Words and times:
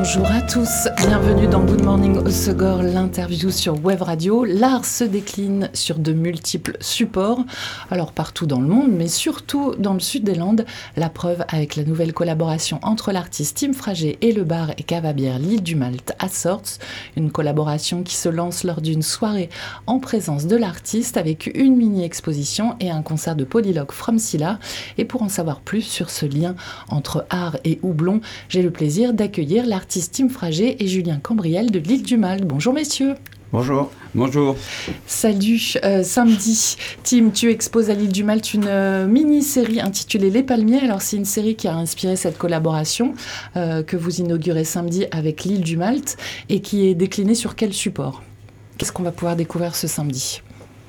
Bonjour 0.00 0.30
à 0.30 0.40
tous, 0.42 0.86
bienvenue 0.96 1.48
dans 1.48 1.64
Good 1.64 1.82
Morning 1.82 2.18
Osegor, 2.18 2.84
l'interview 2.84 3.50
sur 3.50 3.84
Web 3.84 4.00
Radio. 4.02 4.44
L'art 4.44 4.84
se 4.84 5.02
décline 5.02 5.70
sur 5.74 5.98
de 5.98 6.12
multiples 6.12 6.76
supports, 6.78 7.44
alors 7.90 8.12
partout 8.12 8.46
dans 8.46 8.60
le 8.60 8.68
monde, 8.68 8.92
mais 8.92 9.08
surtout 9.08 9.74
dans 9.76 9.94
le 9.94 10.00
sud 10.00 10.22
des 10.22 10.36
Landes. 10.36 10.64
La 10.96 11.10
preuve 11.10 11.44
avec 11.48 11.74
la 11.74 11.82
nouvelle 11.82 12.12
collaboration 12.12 12.78
entre 12.82 13.10
l'artiste 13.10 13.56
Tim 13.58 13.72
Fragé 13.72 14.18
et 14.20 14.30
le 14.30 14.44
bar 14.44 14.70
et 14.78 14.84
cavabière 14.84 15.40
L'île 15.40 15.64
du 15.64 15.74
Malte 15.74 16.12
à 16.20 16.28
Sorts. 16.28 16.78
Une 17.16 17.32
collaboration 17.32 18.04
qui 18.04 18.14
se 18.14 18.28
lance 18.28 18.62
lors 18.62 18.80
d'une 18.80 19.02
soirée 19.02 19.50
en 19.88 19.98
présence 19.98 20.46
de 20.46 20.56
l'artiste 20.56 21.16
avec 21.16 21.50
une 21.56 21.76
mini-exposition 21.76 22.76
et 22.78 22.92
un 22.92 23.02
concert 23.02 23.34
de 23.34 23.42
polylogue 23.42 23.90
From 23.90 24.20
Silla. 24.20 24.60
Et 24.96 25.04
pour 25.04 25.22
en 25.22 25.28
savoir 25.28 25.60
plus 25.60 25.82
sur 25.82 26.08
ce 26.08 26.24
lien 26.24 26.54
entre 26.88 27.26
art 27.30 27.56
et 27.64 27.80
houblon, 27.82 28.20
j'ai 28.48 28.62
le 28.62 28.70
plaisir 28.70 29.12
d'accueillir 29.12 29.66
l'artiste 29.66 29.87
Tim 29.88 30.28
Fragé 30.28 30.82
et 30.82 30.86
Julien 30.86 31.18
Cambriel 31.18 31.70
de 31.70 31.78
l'île 31.78 32.02
du 32.02 32.18
Malte. 32.18 32.44
Bonjour 32.44 32.74
messieurs. 32.74 33.14
Bonjour. 33.50 33.90
Bonjour. 34.14 34.56
Salut. 35.06 35.58
Euh, 35.82 36.02
samedi, 36.02 36.76
Tim, 37.02 37.30
tu 37.30 37.50
exposes 37.50 37.88
à 37.88 37.94
l'île 37.94 38.12
du 38.12 38.22
Malte 38.22 38.52
une 38.52 38.66
euh, 38.68 39.06
mini-série 39.06 39.80
intitulée 39.80 40.28
Les 40.28 40.42
Palmiers. 40.42 40.80
Alors, 40.80 41.00
c'est 41.00 41.16
une 41.16 41.24
série 41.24 41.56
qui 41.56 41.66
a 41.66 41.74
inspiré 41.74 42.16
cette 42.16 42.36
collaboration 42.36 43.14
euh, 43.56 43.82
que 43.82 43.96
vous 43.96 44.20
inaugurez 44.20 44.64
samedi 44.64 45.06
avec 45.10 45.44
l'île 45.44 45.62
du 45.62 45.78
Malte 45.78 46.18
et 46.50 46.60
qui 46.60 46.86
est 46.86 46.94
déclinée 46.94 47.34
sur 47.34 47.56
quel 47.56 47.72
support? 47.72 48.22
Qu'est-ce 48.76 48.92
qu'on 48.92 49.02
va 49.02 49.12
pouvoir 49.12 49.34
découvrir 49.34 49.74
ce 49.74 49.86
samedi? 49.86 50.42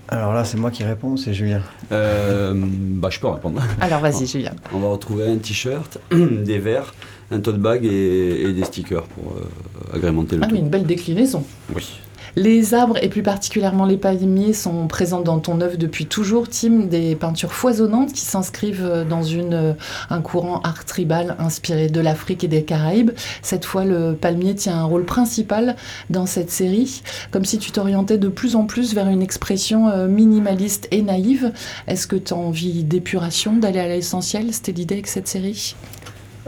Alors 0.09 0.33
là, 0.33 0.43
c'est 0.43 0.57
moi 0.57 0.71
qui 0.71 0.83
réponds, 0.83 1.15
c'est 1.15 1.33
Julien? 1.33 1.61
bah, 1.89 3.09
je 3.09 3.19
peux 3.19 3.27
répondre. 3.27 3.61
Alors 3.79 4.01
vas-y, 4.01 4.27
Julien. 4.27 4.51
On 4.73 4.79
va 4.79 4.89
retrouver 4.89 5.27
un 5.31 5.37
t-shirt, 5.37 5.97
des 6.11 6.57
verres, 6.57 6.93
un 7.31 7.39
tote 7.39 7.59
bag 7.59 7.85
et, 7.85 8.51
des 8.53 8.63
stickers 8.63 9.03
pour 9.03 9.33
euh, 9.33 9.95
agrémenter 9.95 10.35
le 10.35 10.43
ah 10.43 10.47
tout. 10.47 10.53
oui, 10.53 10.59
une 10.59 10.69
belle 10.69 10.85
déclinaison. 10.85 11.43
Oui. 11.75 11.99
Les 12.35 12.73
arbres 12.75 12.97
et 13.01 13.09
plus 13.09 13.23
particulièrement 13.23 13.85
les 13.85 13.97
palmiers 13.97 14.53
sont 14.53 14.87
présents 14.87 15.21
dans 15.21 15.39
ton 15.39 15.61
œuvre 15.61 15.77
depuis 15.77 16.05
toujours, 16.05 16.47
Tim, 16.47 16.85
des 16.85 17.15
peintures 17.15 17.53
foisonnantes 17.53 18.13
qui 18.13 18.21
s'inscrivent 18.21 19.05
dans 19.09 19.23
une, 19.23 19.53
euh, 19.53 19.73
un 20.09 20.21
courant 20.21 20.61
art 20.61 20.85
tribal 20.85 21.35
inspiré 21.39 21.89
de 21.89 21.99
l'Afrique 21.99 22.43
et 22.43 22.47
des 22.47 22.63
Caraïbes. 22.63 23.11
Cette 23.41 23.65
fois, 23.65 23.83
le 23.83 24.13
palmier 24.13 24.55
tient 24.55 24.77
un 24.77 24.83
rôle 24.83 25.05
principal 25.05 25.75
dans 26.09 26.25
cette 26.25 26.51
série, 26.51 27.01
comme 27.31 27.45
si 27.45 27.57
tu 27.57 27.71
t'orientais 27.71 28.17
de 28.17 28.27
plus 28.27 28.55
en 28.55 28.65
plus 28.65 28.93
vers 28.93 29.07
une 29.07 29.21
expression 29.21 29.89
euh, 29.89 30.07
minimaliste 30.07 30.87
et 30.91 31.01
naïve. 31.01 31.51
Est-ce 31.87 32.05
que 32.05 32.15
tu 32.15 32.33
as 32.33 32.37
envie 32.37 32.83
d'épuration, 32.83 33.57
d'aller 33.57 33.79
à 33.79 33.87
l'essentiel? 33.87 34.53
C'était 34.53 34.71
l'idée 34.71 34.95
avec 34.95 35.07
cette 35.07 35.27
série? 35.27 35.75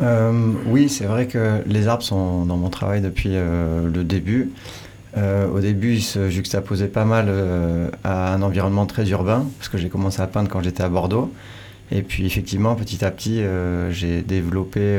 Euh, 0.02 0.54
oui, 0.66 0.90
c'est 0.90 1.06
vrai 1.06 1.28
que 1.28 1.62
les 1.66 1.88
arbres 1.88 2.04
sont 2.04 2.46
dans 2.46 2.58
mon 2.58 2.70
travail 2.70 3.02
depuis 3.02 3.32
euh, 3.34 3.88
le 3.88 4.04
début. 4.04 4.52
Euh, 5.18 5.48
au 5.50 5.60
début, 5.60 5.96
ils 5.96 6.02
se 6.02 6.30
juxtaposaient 6.30 6.88
pas 6.88 7.06
mal 7.06 7.30
à 8.04 8.34
un 8.34 8.42
environnement 8.42 8.86
très 8.86 9.10
urbain, 9.10 9.46
parce 9.58 9.70
que 9.70 9.78
j'ai 9.78 9.90
commencé 9.90 10.22
à 10.22 10.28
peindre 10.28 10.50
quand 10.50 10.62
j'étais 10.62 10.84
à 10.84 10.90
Bordeaux. 10.90 11.32
Et 11.94 12.04
puis 12.04 12.26
effectivement, 12.26 12.76
petit 12.76 13.04
à 13.04 13.12
petit, 13.12 13.44
j'ai 13.90 14.22
développé 14.22 14.98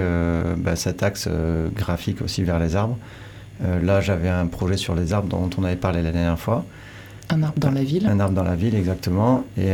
bah, 0.59 0.77
cet 0.77 1.03
axe 1.03 1.29
graphique 1.75 2.21
aussi 2.21 2.43
vers 2.43 2.59
les 2.59 2.77
arbres. 2.77 2.99
là, 3.83 4.03
j'avais 4.03 4.29
un 4.29 4.47
projet 4.47 4.77
sur 4.77 4.95
les 4.95 5.15
arbres 5.15 5.29
dont 5.29 5.49
on 5.57 5.65
avait 5.65 5.77
parlé 5.77 6.03
la 6.03 6.13
dernière 6.13 6.39
fois. 6.39 6.67
Un 7.31 7.43
arbre 7.43 7.59
dans 7.59 7.71
la 7.71 7.83
ville 7.83 8.07
Un 8.07 8.21
arbre 8.21 8.35
dans 8.35 8.43
la 8.43 8.57
ville, 8.57 8.75
exactement. 8.75 9.45
Et 9.57 9.73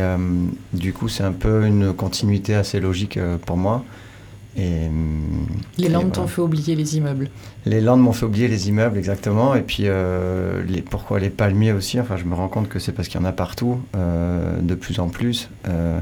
du 0.71 0.93
coup, 0.93 1.09
c'est 1.09 1.25
un 1.25 1.33
peu 1.33 1.65
une 1.65 1.91
continuité 1.91 2.55
assez 2.55 2.79
logique 2.79 3.19
pour 3.45 3.57
moi. 3.57 3.83
Et, 4.57 4.89
les 5.77 5.89
Landes 5.89 6.11
t'ont 6.11 6.27
fait 6.27 6.41
oublier 6.41 6.75
les 6.75 6.97
immeubles. 6.97 7.29
Les 7.65 7.81
Landes 7.81 8.01
m'ont 8.01 8.11
fait 8.13 8.25
oublier 8.25 8.47
les 8.47 8.69
immeubles, 8.69 8.97
exactement. 8.97 9.55
Et 9.55 9.61
puis, 9.61 9.83
euh, 9.85 10.63
les, 10.67 10.81
pourquoi 10.81 11.19
les 11.19 11.29
palmiers 11.29 11.71
aussi? 11.71 11.99
Enfin, 11.99 12.17
je 12.17 12.25
me 12.25 12.33
rends 12.33 12.47
compte 12.47 12.67
que 12.67 12.79
c'est 12.79 12.91
parce 12.91 13.07
qu'il 13.07 13.19
y 13.19 13.23
en 13.23 13.27
a 13.27 13.31
partout, 13.31 13.79
euh, 13.95 14.59
de 14.59 14.75
plus 14.75 14.99
en 14.99 15.07
plus. 15.07 15.49
Euh, 15.67 15.99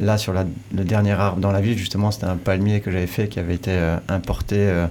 là, 0.00 0.18
sur 0.18 0.32
la, 0.32 0.44
le 0.74 0.84
dernier 0.84 1.12
arbre 1.12 1.40
dans 1.40 1.52
la 1.52 1.60
ville, 1.60 1.76
justement, 1.76 2.10
c'était 2.10 2.26
un 2.26 2.36
palmier 2.36 2.80
que 2.80 2.90
j'avais 2.90 3.06
fait 3.06 3.28
qui 3.28 3.38
avait 3.38 3.54
été 3.54 3.78
importé 4.08 4.86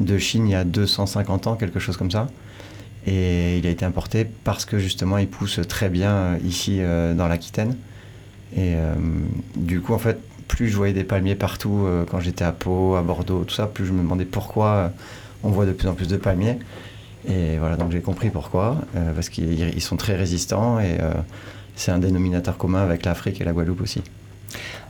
de 0.00 0.18
Chine 0.18 0.46
il 0.46 0.52
y 0.52 0.54
a 0.54 0.64
250 0.64 1.46
ans, 1.48 1.56
quelque 1.56 1.80
chose 1.80 1.96
comme 1.96 2.10
ça. 2.10 2.28
Et 3.06 3.58
il 3.58 3.66
a 3.66 3.70
été 3.70 3.84
importé 3.84 4.26
parce 4.44 4.64
que, 4.64 4.78
justement, 4.78 5.18
il 5.18 5.28
pousse 5.28 5.60
très 5.68 5.88
bien 5.88 6.38
ici 6.44 6.80
dans 7.16 7.28
l'Aquitaine. 7.28 7.76
Et 8.56 8.74
du 9.56 9.80
coup, 9.80 9.92
en 9.92 9.98
fait, 9.98 10.18
plus 10.52 10.68
je 10.68 10.76
voyais 10.76 10.92
des 10.92 11.02
palmiers 11.02 11.34
partout 11.34 11.84
euh, 11.86 12.04
quand 12.08 12.20
j'étais 12.20 12.44
à 12.44 12.52
Pau, 12.52 12.94
à 12.94 13.00
Bordeaux, 13.00 13.42
tout 13.44 13.54
ça, 13.54 13.66
plus 13.66 13.86
je 13.86 13.92
me 13.92 14.02
demandais 14.02 14.26
pourquoi 14.26 14.66
euh, 14.66 14.88
on 15.44 15.48
voit 15.48 15.64
de 15.64 15.72
plus 15.72 15.88
en 15.88 15.94
plus 15.94 16.08
de 16.08 16.18
palmiers. 16.18 16.58
Et 17.26 17.56
voilà, 17.56 17.76
donc 17.76 17.90
j'ai 17.90 18.02
compris 18.02 18.28
pourquoi, 18.28 18.76
euh, 18.94 19.14
parce 19.14 19.30
qu'ils 19.30 19.80
sont 19.80 19.96
très 19.96 20.14
résistants 20.14 20.78
et 20.78 20.98
c'est 21.74 21.90
un 21.90 21.98
dénominateur 21.98 22.58
commun 22.58 22.82
avec 22.82 23.06
l'Afrique 23.06 23.40
et 23.40 23.44
la 23.44 23.52
Guadeloupe 23.52 23.80
aussi. 23.80 24.02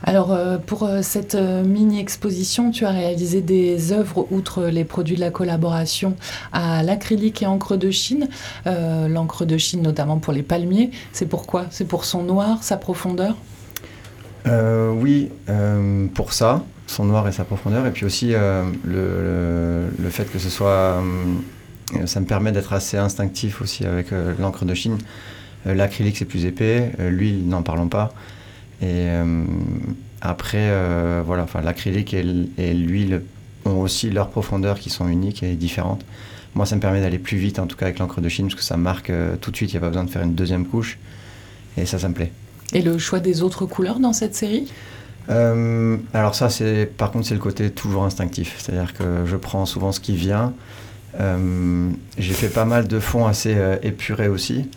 Alors, 0.03 0.37
pour 0.67 0.89
cette 1.03 1.37
mini-exposition, 1.37 2.73
tu 2.73 2.85
as 2.85 2.91
réalisé 2.91 3.41
des 3.41 3.93
œuvres, 3.93 4.27
outre 4.33 4.65
les 4.65 4.85
produits 4.85 5.15
de 5.15 5.21
la 5.21 5.31
collaboration, 5.31 6.17
à 6.53 6.83
l'acrylique 6.83 7.43
et 7.43 7.47
encre 7.47 7.77
de 7.77 7.91
Chine. 7.93 8.29
L'encre 8.67 9.45
de 9.45 9.57
Chine, 9.59 9.83
notamment 9.83 10.19
pour 10.19 10.33
les 10.33 10.43
palmiers, 10.43 10.91
c'est 11.13 11.27
pourquoi? 11.27 11.67
C'est 11.71 11.87
pour 11.87 12.05
son 12.05 12.25
noir, 12.25 12.65
sa 12.65 12.77
profondeur? 12.77 13.37
Euh, 14.47 14.91
oui, 14.91 15.31
euh, 15.49 16.07
pour 16.15 16.33
ça, 16.33 16.65
son 16.87 17.05
noir 17.05 17.29
et 17.29 17.33
sa 17.33 17.45
profondeur, 17.45 17.87
et 17.87 17.91
puis 17.91 18.05
aussi 18.05 18.35
euh, 18.35 18.65
le, 18.85 20.11
fait 20.11 20.31
que 20.31 20.39
ce 20.39 20.51
soit... 20.51 21.03
ça 22.07 22.21
me 22.21 22.27
permet 22.27 22.53
d'être 22.53 22.73
assez 22.73 22.97
instinctif 22.97 23.63
aussi 23.63 23.85
avec 23.85 24.09
l'encre 24.39 24.65
de 24.65 24.75
Chine. 24.75 24.99
L'acrylique, 25.65 26.17
c'est 26.17 26.25
plus 26.25 26.45
épais, 26.45 26.91
lui, 26.99 27.35
n'en 27.35 27.63
parlons 27.63 27.89
pas. 27.89 28.13
Et 28.83 29.09
après, 30.21 30.71
voilà, 31.25 31.47
l'acrylique 31.63 32.15
et 32.15 32.75
l'huile 32.75 33.23
ont 33.65 33.81
aussi 33.81 34.11
leurs 34.11 34.29
profondeurs 34.29 34.79
qui 34.79 34.91
sont 34.91 35.07
uniques 35.07 35.43
et 35.43 35.55
différentes. 35.55 36.05
Moi, 36.55 36.67
ça 36.67 36.77
me 36.77 36.81
permet 36.81 37.01
d'aller 37.01 37.19
plus 37.19 37.39
vite, 37.39 37.59
en 37.59 37.67
tout 37.67 37.77
cas 37.77 37.87
avec 37.87 37.99
l'encre 38.01 38.21
de 38.21 38.29
Chine, 38.29 38.47
parce 38.47 38.57
que 38.57 38.65
ça 38.65 38.77
marque 38.77 39.13
tout 39.41 39.51
de 39.51 39.57
suite, 39.57 39.71
il 39.73 39.75
n'y 39.75 39.79
a 39.79 39.81
pas 39.81 39.89
besoin 39.89 40.05
de 40.05 40.11
faire 40.11 40.23
une 40.23 40.35
deuxième 40.35 40.67
couche. 40.67 40.99
Et 41.77 41.87
ça, 41.87 41.99
ça 41.99 42.09
me 42.09 42.15
plaît. 42.15 42.33
Et 42.73 42.83
le 42.83 42.99
choix 42.99 43.21
des 43.21 43.43
autres 43.43 43.67
couleurs 43.67 44.01
dans 44.01 44.13
cette 44.13 44.35
série 44.35 44.71
euh, 45.29 45.97
alors 46.15 46.35
ça, 46.35 46.49
c'est 46.49 46.87
par 46.87 47.11
contre, 47.11 47.27
c'est 47.27 47.35
le 47.35 47.41
côté 47.41 47.71
toujours 47.71 48.05
instinctif. 48.05 48.57
C'est-à-dire 48.59 48.93
que 48.95 49.25
je 49.27 49.37
prends 49.37 49.67
souvent 49.67 49.93
ce 49.93 50.01
qui 50.01 50.17
vient. 50.17 50.53
Euh, 51.21 51.91
j'ai 52.19 52.33
fait 52.33 52.49
pas 52.49 52.65
mal 52.65 52.89
de 52.89 52.99
fonds 52.99 53.27
assez 53.27 53.55
euh, 53.57 53.77
épurés 53.83 54.29
aussi. 54.29 54.69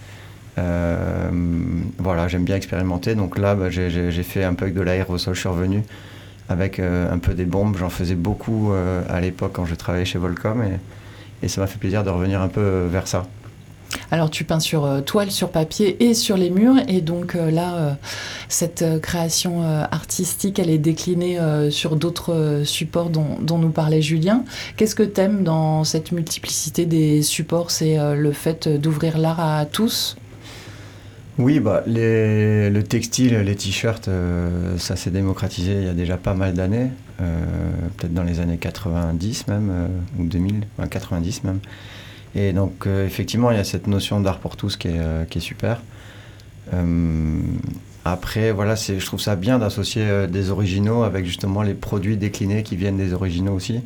voilà, 0.57 2.27
j'aime 2.27 2.45
bien 2.45 2.55
expérimenter. 2.55 3.15
Donc 3.15 3.37
là, 3.37 3.55
bah, 3.55 3.69
j'ai 3.69 4.23
fait 4.23 4.43
un 4.43 4.53
peu 4.53 4.65
avec 4.65 4.75
de 4.75 4.81
l'aérosol. 4.81 5.35
Revenu 5.45 5.83
avec 6.47 6.79
un 6.79 7.17
peu 7.17 7.33
des 7.33 7.45
bombes. 7.45 7.75
J'en 7.77 7.89
faisais 7.89 8.15
beaucoup 8.15 8.71
à 9.09 9.19
l'époque 9.19 9.53
quand 9.53 9.65
je 9.65 9.75
travaillais 9.75 10.05
chez 10.05 10.19
Volcom. 10.19 10.63
Et 11.43 11.47
ça 11.47 11.61
m'a 11.61 11.67
fait 11.67 11.79
plaisir 11.79 12.03
de 12.03 12.09
revenir 12.09 12.41
un 12.41 12.47
peu 12.47 12.85
vers 12.89 13.07
ça. 13.07 13.25
Alors 14.11 14.29
tu 14.29 14.43
peins 14.43 14.59
sur 14.59 14.85
euh, 14.85 15.01
toile, 15.01 15.31
sur 15.31 15.49
papier 15.49 16.03
et 16.03 16.13
sur 16.13 16.37
les 16.37 16.49
murs. 16.49 16.75
Et 16.87 17.01
donc 17.01 17.35
euh, 17.35 17.51
là, 17.51 17.75
euh, 17.75 17.93
cette 18.49 18.85
création 19.01 19.63
artistique, 19.63 20.59
elle 20.59 20.69
est 20.69 20.77
déclinée 20.77 21.39
sur 21.69 21.95
d'autres 21.95 22.61
supports 22.63 23.09
dont, 23.09 23.57
nous 23.57 23.69
parlait 23.69 24.01
Julien. 24.01 24.43
Qu'est-ce 24.77 24.95
que 24.95 25.03
t'aimes 25.03 25.43
dans 25.43 25.83
cette 25.83 26.11
multiplicité 26.11 26.85
des 26.85 27.21
supports? 27.21 27.71
C'est 27.71 27.97
le 28.15 28.31
fait 28.31 28.67
d'ouvrir 28.67 29.17
l'art 29.17 29.39
à 29.39 29.65
tous? 29.65 30.15
Oui, 31.37 31.59
bah, 31.59 31.83
le 31.87 32.81
textile, 32.81 33.37
les 33.39 33.55
t-shirts, 33.55 34.09
ça 34.77 34.95
s'est 34.95 35.11
démocratisé 35.11 35.73
il 35.73 35.85
y 35.85 35.89
a 35.89 35.93
déjà 35.93 36.17
pas 36.17 36.33
mal 36.33 36.53
d'années, 36.53 36.91
peut-être 37.17 38.13
dans 38.13 38.23
les 38.23 38.39
années 38.39 38.57
90 38.57 39.47
même, 39.47 39.89
ou 40.19 40.25
2000, 40.25 40.65
90 40.89 41.43
même. 41.43 41.59
Et 42.35 42.51
donc, 42.51 42.85
euh, 42.85 43.05
effectivement, 43.05 43.49
il 43.51 43.57
y 43.57 43.59
a 43.59 43.63
cette 43.63 43.87
notion 43.87 44.19
d'art 44.19 44.39
pour 44.39 44.57
tous 44.57 44.75
qui 44.75 44.89
est, 44.89 44.99
euh, 44.99 45.23
qui 45.23 45.37
est 45.37 45.41
super. 45.41 45.81
Euh, 46.73 47.39
après, 48.03 48.51
voilà, 48.51 48.75
je 48.75 49.03
trouve 49.05 49.21
ça 49.21 49.35
bien 49.35 49.57
d'associer 49.57 50.27
des 50.27 50.51
originaux 50.51 51.03
avec 51.03 51.25
justement 51.25 51.63
les 51.63 51.73
produits 51.73 52.17
déclinés 52.17 52.61
qui 52.61 52.75
viennent 52.75 52.97
des 52.97 53.13
originaux 53.13 53.53
aussi. 53.53 53.79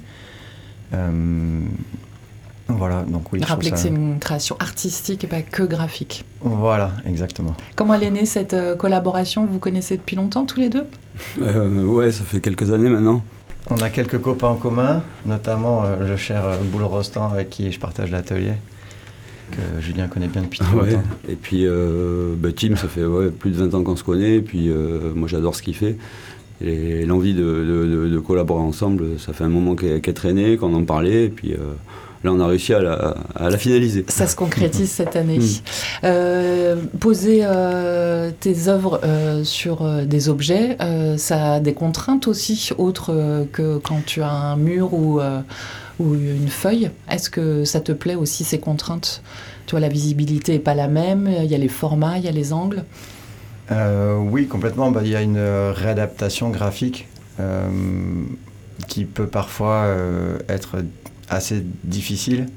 Voilà, 2.68 3.04
donc 3.04 3.32
oui. 3.32 3.42
Rappeler 3.44 3.72
que 3.72 3.78
c'est 3.78 3.88
une 3.88 4.20
création 4.20 4.56
artistique 4.60 5.24
et 5.24 5.28
pas 5.28 5.42
que 5.42 5.64
graphique. 5.64 6.26
Voilà, 6.42 6.92
exactement. 7.06 7.56
Comment 7.76 7.94
elle 7.94 8.04
est 8.04 8.12
née 8.12 8.26
cette 8.26 8.56
collaboration? 8.78 9.46
Vous 9.46 9.54
vous 9.54 9.60
connaissez 9.60 9.98
depuis 9.98 10.16
longtemps 10.16 10.46
tous 10.46 10.60
les 10.60 10.70
deux? 10.70 10.86
Euh, 11.42 11.86
Ouais, 11.86 12.12
ça 12.12 12.24
fait 12.24 12.42
quelques 12.42 12.72
années 12.72 12.90
maintenant. 12.90 13.24
On 13.72 13.78
a 13.82 13.90
quelques 13.90 14.20
copains 14.20 14.48
en 14.48 14.56
commun, 14.56 15.04
notamment 15.26 15.84
euh, 15.86 16.08
le 16.10 16.18
cher 16.18 16.44
euh, 16.46 16.58
Boule 16.72 16.84
Rostand 16.84 17.32
avec 17.32 17.50
qui 17.50 17.72
je 17.72 17.80
partage 17.80 18.10
l'atelier, 18.12 18.54
que 19.52 19.80
Julien 19.82 20.08
connaît 20.08 20.28
bien 20.28 20.42
depuis 20.42 20.60
très 20.60 20.76
Ouais. 20.76 20.92
longtemps. 20.92 21.04
Et 21.28 21.36
puis, 21.36 21.66
euh, 21.68 22.34
bah, 22.38 22.50
Tim, 22.56 22.76
ça 22.76 22.88
fait 22.88 23.06
ouais, 23.06 23.30
plus 23.30 23.52
de 23.52 23.58
20 23.58 23.74
ans 23.76 23.84
qu'on 23.84 23.96
se 23.96 24.04
connaît. 24.04 24.38
Et 24.38 24.42
puis, 24.42 24.70
euh, 24.70 25.14
moi, 25.16 25.28
j'adore 25.28 25.56
ce 25.56 25.62
qu'il 25.62 25.76
fait. 25.76 25.98
Et 26.62 27.06
l'envie 27.06 27.34
de, 27.34 27.42
de- 27.44 27.86
de- 27.86 28.10
de 28.10 28.20
collaborer 28.20 28.62
ensemble, 28.64 29.20
ça 29.20 29.34
fait 29.34 29.44
un 29.46 29.50
moment 29.50 29.76
qu'elle 29.76 30.02
qu'elle 30.02 30.14
traînait, 30.16 30.58
qu'on 30.58 30.74
en 30.74 30.84
parlait. 30.84 31.26
Et 31.26 31.30
puis, 31.30 31.54
euh, 31.54 31.58
là, 32.24 32.32
on 32.34 32.40
a 32.40 32.48
réussi 32.48 32.74
à 32.74 32.80
la, 32.82 33.16
à 33.36 33.50
la 33.50 33.58
finaliser. 33.58 34.06
Ça 34.08 34.28
se 34.28 34.36
concrétise 34.36 34.90
cette 34.90 35.16
année. 35.16 35.40
Mm. 35.40 35.44
Euh, 36.04 36.76
poser 37.00 37.42
euh, 37.44 38.32
tes 38.40 38.68
œuvres 38.68 39.02
euh, 39.04 39.44
sur 39.44 39.84
euh, 39.84 40.06
des 40.06 40.30
objets, 40.30 40.78
euh, 40.82 41.18
ça 41.18 41.54
a 41.54 41.60
des 41.60 41.74
contraintes 41.74 42.28
aussi, 42.28 42.70
autres 42.78 43.14
euh, 43.14 43.46
que 43.52 43.78
quand 43.78 44.06
tu 44.06 44.22
as 44.22 44.32
un 44.32 44.56
mur 44.58 44.94
ou, 44.94 45.20
euh, 45.20 45.42
ou 46.00 46.16
une 46.16 46.50
feuille. 46.50 46.92
Est-ce 47.10 47.30
que 47.30 47.66
ça 47.66 47.80
te 47.80 47.92
plaît 47.92 48.16
aussi 48.16 48.44
ces 48.44 48.60
contraintes? 48.60 49.22
Tu 49.66 49.72
vois, 49.72 49.80
la 49.80 49.90
visibilité 49.90 50.54
n'est 50.54 50.60
pas 50.60 50.76
la 50.76 50.88
même, 50.88 51.30
il 51.44 51.50
y 51.50 51.56
a 51.56 51.58
les 51.58 51.68
formats, 51.68 52.18
il 52.18 52.26
y 52.26 52.28
a 52.28 52.32
les 52.32 52.54
angles? 52.54 52.84
Euh, 53.72 54.18
oui, 54.18 54.48
complètement. 54.48 54.90
Bah, 54.90 55.02
Il 55.04 55.12
y 55.12 55.16
a 55.16 55.22
une 55.22 55.40
réadaptation 55.40 56.50
graphique 56.50 57.08
euh, 57.40 57.68
qui 58.88 59.06
peut 59.06 59.28
parfois 59.28 59.84
euh, 59.86 60.40
être 60.50 60.78
assez 61.30 61.64
difficile 61.84 62.48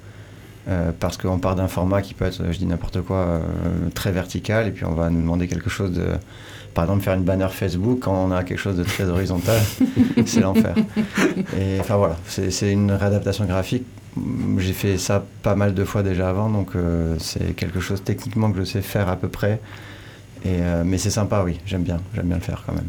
euh, 0.69 0.93
parce 0.99 1.17
qu'on 1.17 1.39
part 1.39 1.57
d'un 1.57 1.67
format 1.67 2.03
qui 2.03 2.15
peut 2.15 2.25
être, 2.25 2.45
je 2.53 2.59
dis 2.59 2.67
n'importe 2.67 3.03
quoi, 3.03 3.17
euh, 3.17 3.41
très 3.95 4.13
vertical 4.13 4.69
et 4.69 4.71
puis 4.71 4.85
on 4.85 4.95
va 4.95 5.11
nous 5.11 5.21
demander 5.21 5.49
quelque 5.49 5.69
chose 5.69 5.91
de, 5.91 6.07
par 6.73 6.85
exemple, 6.85 7.03
faire 7.03 7.15
une 7.15 7.25
banner 7.25 7.49
Facebook 7.51 7.99
quand 8.03 8.15
on 8.15 8.31
a 8.31 8.45
quelque 8.45 8.61
chose 8.61 8.77
de 8.77 8.85
très 8.85 9.09
horizontal, 9.09 9.61
c'est 10.27 10.41
l'enfer. 10.41 10.77
Et 11.59 11.81
enfin 11.81 11.97
voilà, 11.97 12.17
c'est 12.29 12.71
une 12.71 12.93
réadaptation 12.93 13.45
graphique. 13.45 13.85
J'ai 14.59 14.73
fait 14.73 14.99
ça 14.99 15.25
pas 15.43 15.57
mal 15.57 15.75
de 15.75 15.85
fois 15.85 16.05
déjà 16.05 16.29
avant, 16.29 16.49
donc 16.49 16.77
euh, 16.77 17.17
c'est 17.19 17.57
quelque 17.57 17.81
chose 17.81 18.05
techniquement 18.05 18.53
que 18.53 18.59
je 18.61 18.65
sais 18.65 18.83
faire 18.83 19.09
à 19.09 19.17
peu 19.17 19.29
près. 19.29 19.61
Et, 20.45 20.59
mais 20.85 20.99
c'est 20.99 21.11
sympa, 21.11 21.43
oui, 21.45 21.61
j'aime 21.67 21.85
bien, 21.85 22.01
j'aime 22.15 22.27
bien 22.27 22.37
le 22.37 22.43
faire 22.43 22.65
quand 22.67 22.75
même. 22.75 22.89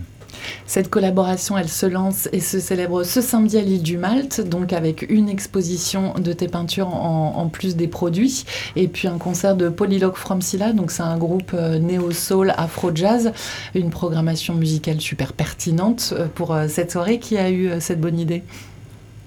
Cette 0.65 0.89
collaboration, 0.89 1.57
elle 1.57 1.69
se 1.69 1.85
lance 1.85 2.29
et 2.31 2.39
se 2.39 2.59
célèbre 2.59 3.03
ce 3.03 3.21
samedi 3.21 3.57
à 3.57 3.61
l'île 3.61 3.83
du 3.83 3.97
Malte, 3.97 4.41
donc 4.41 4.73
avec 4.73 5.05
une 5.09 5.29
exposition 5.29 6.13
de 6.19 6.33
tes 6.33 6.47
peintures 6.47 6.87
en, 6.87 7.47
plus 7.47 7.75
des 7.75 7.87
produits, 7.87 8.45
et 8.75 8.87
puis 8.87 9.07
un 9.07 9.17
concert 9.17 9.55
de 9.55 9.69
Polylogue 9.69 10.15
From 10.15 10.41
Silla, 10.41 10.73
donc 10.73 10.91
c'est 10.91 11.03
un 11.03 11.17
groupe 11.17 11.51
euh, 11.53 11.77
néo-soul, 11.79 12.53
afro-jazz, 12.57 13.31
une 13.75 13.89
programmation 13.89 14.55
musicale 14.55 14.99
super 15.01 15.33
pertinente 15.33 16.13
euh, 16.17 16.27
pour 16.33 16.53
euh, 16.53 16.67
cette 16.67 16.91
soirée. 16.91 17.19
Qui 17.19 17.37
a 17.37 17.51
eu 17.51 17.69
cette 17.79 18.01
bonne 18.01 18.19
idée? 18.19 18.43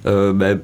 Ben, 0.05 0.61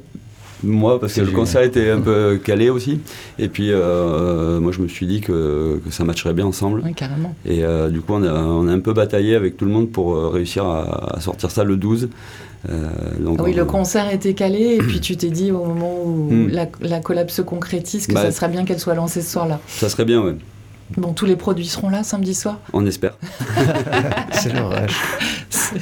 moi, 0.65 1.01
parce 1.01 1.15
que 1.15 1.21
le 1.21 1.31
concert 1.33 1.63
était 1.63 1.91
un 1.91 2.01
peu 2.01 2.39
calé 2.45 2.71
aussi. 2.71 3.01
Et 3.39 3.49
puis, 3.49 3.69
euh, 3.73 4.61
moi, 4.61 4.73
je 4.73 4.81
me 4.81 4.89
suis 4.89 5.07
dit 5.07 5.21
que, 5.21 5.81
que 5.85 5.91
ça 5.93 6.05
matcherait 6.05 6.35
bien 6.35 6.47
ensemble. 6.47 6.83
Oui, 6.85 6.95
carrément. 6.95 7.35
Et 7.45 7.65
euh, 7.65 7.89
du 7.91 8.01
coup, 8.01 8.13
on 8.15 8.23
a, 8.23 8.33
on 8.33 8.69
a 8.69 8.73
un 8.73 8.81
peu 8.81 8.93
bataillé 8.93 9.35
avec 9.35 9.57
tout 9.57 9.65
le 9.65 9.71
monde 9.73 9.91
pour 9.91 10.15
euh, 10.17 10.29
réussir 10.29 10.65
à, 10.67 11.17
à 11.17 11.21
sortir 11.21 11.51
ça 11.51 11.65
le 11.65 11.77
12. 11.77 12.09
Euh, 12.71 12.89
donc 13.19 13.39
Ah 13.41 13.43
oui, 13.45 13.53
on- 13.55 13.57
le 13.57 13.65
concert 13.65 14.13
était 14.13 14.35
calé, 14.35 14.77
et 14.77 14.79
puis 14.79 15.01
tu 15.01 15.17
t'es 15.17 15.31
dit 15.31 15.51
au 15.51 15.65
moment 15.65 15.95
où 16.05 16.29
Mm. 16.31 16.49
la, 16.51 16.67
la 16.81 17.01
collab 17.01 17.29
se 17.29 17.43
concrétise 17.43 18.07
que 18.07 18.15
Bah, 18.15 18.23
ça 18.23 18.31
serait 18.31 18.49
bien 18.49 18.65
qu'elle 18.65 18.79
soit 18.79 18.95
lancée 18.95 19.21
ce 19.21 19.33
soir-là. 19.33 19.59
Ça 19.67 19.89
serait 19.89 20.05
bien, 20.05 20.23
ouais. 20.23 20.37
Bon, 20.97 21.13
tous 21.13 21.25
les 21.27 21.37
produits 21.37 21.67
seront 21.67 21.89
là 21.91 22.03
samedi 22.05 22.35
soir? 22.35 22.61
On 22.73 22.85
espère. 22.87 23.17
c'est 24.33 24.53
rush. 24.59 24.93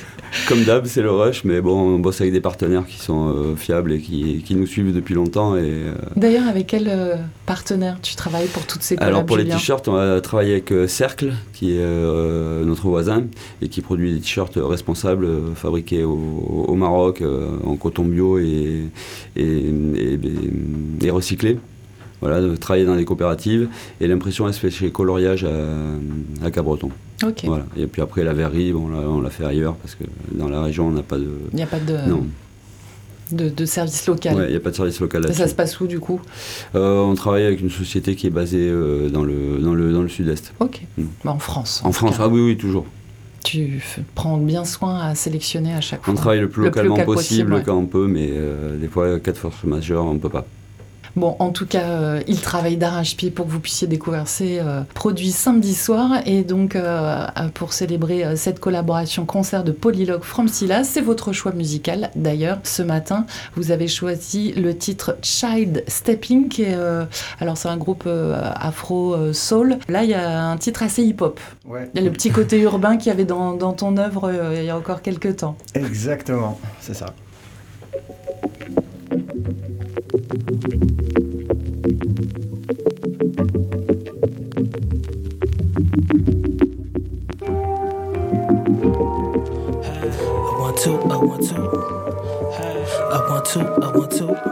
Comme 0.48 0.64
d'hab, 0.64 0.86
c'est 0.86 1.02
le 1.02 1.12
rush, 1.12 1.44
mais 1.44 1.60
bon, 1.60 1.78
on 1.78 1.98
bosse 2.00 2.20
avec 2.20 2.32
des 2.32 2.40
partenaires 2.40 2.84
qui 2.86 2.98
sont 2.98 3.28
euh, 3.28 3.54
fiables 3.56 3.92
et 3.92 4.00
qui, 4.00 4.42
qui 4.44 4.56
nous 4.56 4.66
suivent 4.66 4.92
depuis 4.92 5.14
longtemps. 5.14 5.54
Et, 5.56 5.60
euh, 5.62 5.92
D'ailleurs, 6.16 6.48
avec 6.48 6.66
quel 6.66 6.88
euh, 6.88 7.14
partenaire 7.46 7.98
tu 8.02 8.16
travailles 8.16 8.48
pour 8.48 8.66
toutes 8.66 8.82
ces 8.82 8.96
Alors 8.98 9.24
pour 9.24 9.36
les 9.36 9.44
t-shirts, 9.58 9.86
on 9.86 9.94
a 9.96 10.20
travaillé 10.20 10.52
avec 10.54 10.72
Cercle, 10.88 11.34
qui 11.52 11.76
est 11.76 11.84
notre 12.64 12.88
voisin 12.88 13.24
et 13.62 13.68
qui 13.68 13.80
produit 13.80 14.12
des 14.14 14.20
t-shirts 14.20 14.54
responsables 14.56 15.28
fabriqués 15.54 16.02
au, 16.04 16.64
au 16.66 16.74
Maroc 16.74 17.22
en 17.64 17.76
coton 17.76 18.04
bio 18.04 18.38
et, 18.38 18.86
et, 19.36 19.42
et- 19.44 20.18
et 21.02 21.10
recyclés. 21.10 21.58
Voilà, 22.20 22.40
de 22.40 22.54
travailler 22.56 22.84
dans 22.84 22.96
des 22.96 23.04
coopératives 23.04 23.68
et 24.00 24.06
l'impression 24.06 24.46
elle 24.46 24.54
se 24.54 24.60
fait 24.60 24.70
chez 24.70 24.90
Coloriage 24.90 25.44
à, 25.44 26.44
à 26.44 26.50
Cabreton. 26.50 26.90
Voilà. 27.44 27.64
Et 27.76 27.86
puis 27.86 28.02
après 28.02 28.24
la 28.24 28.32
verrerie, 28.34 28.72
bon, 28.72 28.88
là, 28.88 28.98
on 29.06 29.20
l'a 29.20 29.30
fait 29.30 29.44
ailleurs 29.44 29.74
parce 29.76 29.94
que 29.94 30.04
dans 30.32 30.48
la 30.48 30.62
région 30.62 30.88
on 30.88 30.90
n'a 30.90 31.02
pas 31.02 31.18
de. 31.18 31.28
Il 31.52 31.56
n'y 31.56 31.62
a 31.62 31.66
pas 31.66 31.80
de, 31.80 31.96
Non, 32.08 32.26
de, 33.32 33.48
de 33.48 33.64
service 33.64 34.06
local. 34.06 34.36
Ouais, 34.36 34.46
il 34.48 34.50
n'y 34.50 34.56
a 34.56 34.60
pas 34.60 34.70
de 34.70 34.76
service 34.76 35.00
local 35.00 35.32
ça, 35.32 35.48
se 35.48 35.54
passe 35.54 35.80
où 35.80 35.86
du 35.86 36.00
coup? 36.00 36.20
Euh, 36.74 37.00
on 37.00 37.14
travaille 37.14 37.44
avec 37.44 37.60
une 37.60 37.70
société 37.70 38.14
qui 38.16 38.26
est 38.26 38.30
basée 38.30 38.68
euh, 38.68 39.08
dans 39.08 39.24
le, 39.24 39.58
dans 39.58 39.74
le, 39.74 39.92
dans 39.92 40.02
le 40.02 40.08
sud-est. 40.08 40.52
Ok. 40.60 40.82
Mm. 40.98 41.04
Bah, 41.24 41.32
en 41.32 41.38
France. 41.38 41.80
En 41.84 41.92
France, 41.92 42.16
cas. 42.16 42.24
ah 42.24 42.28
oui, 42.28 42.40
oui, 42.40 42.56
toujours. 42.56 42.86
Tu 43.44 43.82
prends 44.14 44.36
bien 44.36 44.64
soin 44.64 44.98
à 45.00 45.14
sélectionner 45.14 45.72
à 45.72 45.80
chaque 45.80 46.04
fois. 46.04 46.12
On 46.12 46.16
travaille 46.16 46.40
le 46.40 46.48
plus 46.48 46.64
Le 46.64 46.70
plus 46.70 46.82
localement 46.82 46.96
local 46.96 47.06
possible, 47.06 47.50
possible, 47.50 47.54
ouais. 47.54 47.62
quand 47.64 47.76
on 47.76 47.86
peut, 47.86 48.06
mais 48.06 48.28
euh, 48.32 48.76
des 48.76 48.88
fois, 48.88 49.18
cas 49.18 49.32
de 49.32 49.38
force 49.38 49.64
majeure, 49.64 50.04
on 50.04 50.14
ne 50.14 50.18
peut 50.18 50.28
pas. 50.28 50.46
Bon, 51.16 51.36
en 51.40 51.50
tout 51.50 51.66
cas, 51.66 51.82
euh, 51.88 52.22
il 52.28 52.40
travaille 52.40 52.76
d'arrache-pied 52.76 53.30
pour 53.30 53.46
que 53.46 53.50
vous 53.50 53.60
puissiez 53.60 53.88
découvrir 53.88 54.28
ces 54.28 54.60
euh, 54.60 54.82
produits 54.94 55.32
samedi 55.32 55.74
soir. 55.74 56.20
Et 56.24 56.42
donc, 56.42 56.76
euh, 56.76 57.26
pour 57.54 57.72
célébrer 57.72 58.24
euh, 58.24 58.36
cette 58.36 58.60
collaboration 58.60 59.26
concert 59.26 59.64
de 59.64 59.72
Polylogue 59.72 60.22
From 60.22 60.46
Silla, 60.48 60.84
c'est 60.84 61.00
votre 61.00 61.32
choix 61.32 61.52
musical. 61.52 62.10
D'ailleurs, 62.14 62.58
ce 62.62 62.82
matin, 62.82 63.26
vous 63.56 63.72
avez 63.72 63.88
choisi 63.88 64.52
le 64.52 64.76
titre 64.76 65.16
Child 65.22 65.82
Stepping, 65.88 66.48
qui 66.48 66.62
est, 66.62 66.74
euh, 66.74 67.04
alors 67.40 67.56
c'est 67.56 67.68
un 67.68 67.76
groupe 67.76 68.08
afro-soul. 68.54 69.78
Là, 69.88 70.04
il 70.04 70.10
y 70.10 70.14
a 70.14 70.44
un 70.46 70.56
titre 70.56 70.82
assez 70.82 71.02
hip-hop. 71.02 71.40
Ouais, 71.66 71.90
Il 71.94 72.00
y 72.00 72.04
a 72.04 72.06
le 72.06 72.12
petit 72.12 72.30
côté 72.30 72.60
urbain 72.60 72.96
qu'il 72.96 73.08
y 73.08 73.12
avait 73.12 73.24
dans, 73.24 73.54
dans 73.54 73.72
ton 73.72 73.96
œuvre 73.96 74.32
il 74.56 74.64
y 74.64 74.70
a 74.70 74.76
encore 74.76 75.02
quelques 75.02 75.36
temps. 75.36 75.56
exactement, 75.74 76.58
c'est 76.80 76.94
ça. 76.94 77.06
To, 90.84 90.92
I 90.92 91.16
want 91.18 91.42
to. 91.48 91.56
I 91.56 93.18
want 93.28 93.44
to, 93.46 93.60
I 93.60 93.90
want 93.90 94.12
to. 94.12 94.50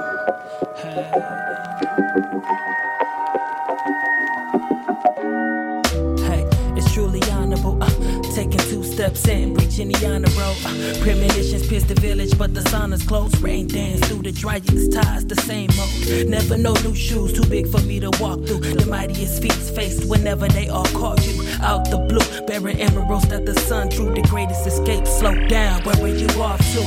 Two 9.19 9.25
steps 9.25 9.29
in, 9.29 9.55
reaching 9.55 9.89
the 9.89 10.07
honor 10.07 10.29
road. 10.39 10.57
Uh, 10.65 11.03
premonitions 11.03 11.67
pierce 11.67 11.85
the 11.85 11.95
village, 11.95 12.37
but 12.39 12.55
the 12.55 12.63
sun 12.69 12.93
is 12.93 13.03
close. 13.03 13.35
Rain 13.41 13.67
dance 13.67 14.07
through 14.09 14.23
the 14.23 14.33
driest 14.33 14.93
ties, 14.93 15.27
the 15.27 15.37
same 15.43 15.71
old. 15.79 16.29
Never 16.29 16.57
know 16.57 16.75
new 16.85 16.95
shoes, 16.95 17.33
too 17.33 17.49
big 17.49 17.69
for 17.69 17.81
me 17.83 18.01
to 18.01 18.11
walk 18.21 18.45
through. 18.47 18.61
The 18.61 18.87
mightiest 18.87 19.43
feats 19.43 19.71
faced 19.71 20.09
whenever 20.09 20.49
they 20.49 20.69
all 20.69 20.87
caught 20.87 21.25
you 21.27 21.45
out 21.63 21.91
the 21.91 21.99
blue. 21.99 22.47
Bearing 22.47 22.81
emeralds 22.81 23.29
that 23.29 23.47
the 23.47 23.55
sun 23.61 23.89
drew. 23.89 24.15
The 24.15 24.23
greatest 24.23 24.67
escape. 24.67 25.07
Slow 25.07 25.35
down, 25.49 25.83
where 25.85 26.01
were 26.01 26.09
you 26.09 26.29
off 26.41 26.61
to? 26.73 26.83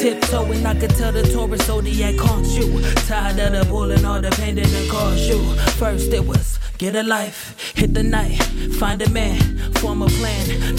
Tiptoeing, 0.00 0.66
I 0.66 0.78
could 0.78 0.90
tell 0.90 1.12
the 1.12 1.22
Taurus 1.22 1.66
zodiac 1.66 2.16
caught 2.16 2.46
you. 2.46 2.80
Tired 3.06 3.38
of 3.38 3.52
the 3.52 3.64
bull 3.70 3.90
and 3.90 4.04
all 4.04 4.20
the 4.20 4.30
pain 4.30 4.56
that 4.56 4.66
it 4.66 4.90
caused 4.90 5.28
you. 5.28 5.38
First 5.78 6.12
it 6.12 6.24
was 6.24 6.58
get 6.78 6.96
a 6.96 7.02
life, 7.02 7.72
hit 7.76 7.94
the 7.94 8.02
night, 8.02 8.42
find 8.78 9.00
a 9.00 9.08
man, 9.08 9.40
form 9.74 10.02
a. 10.02 10.14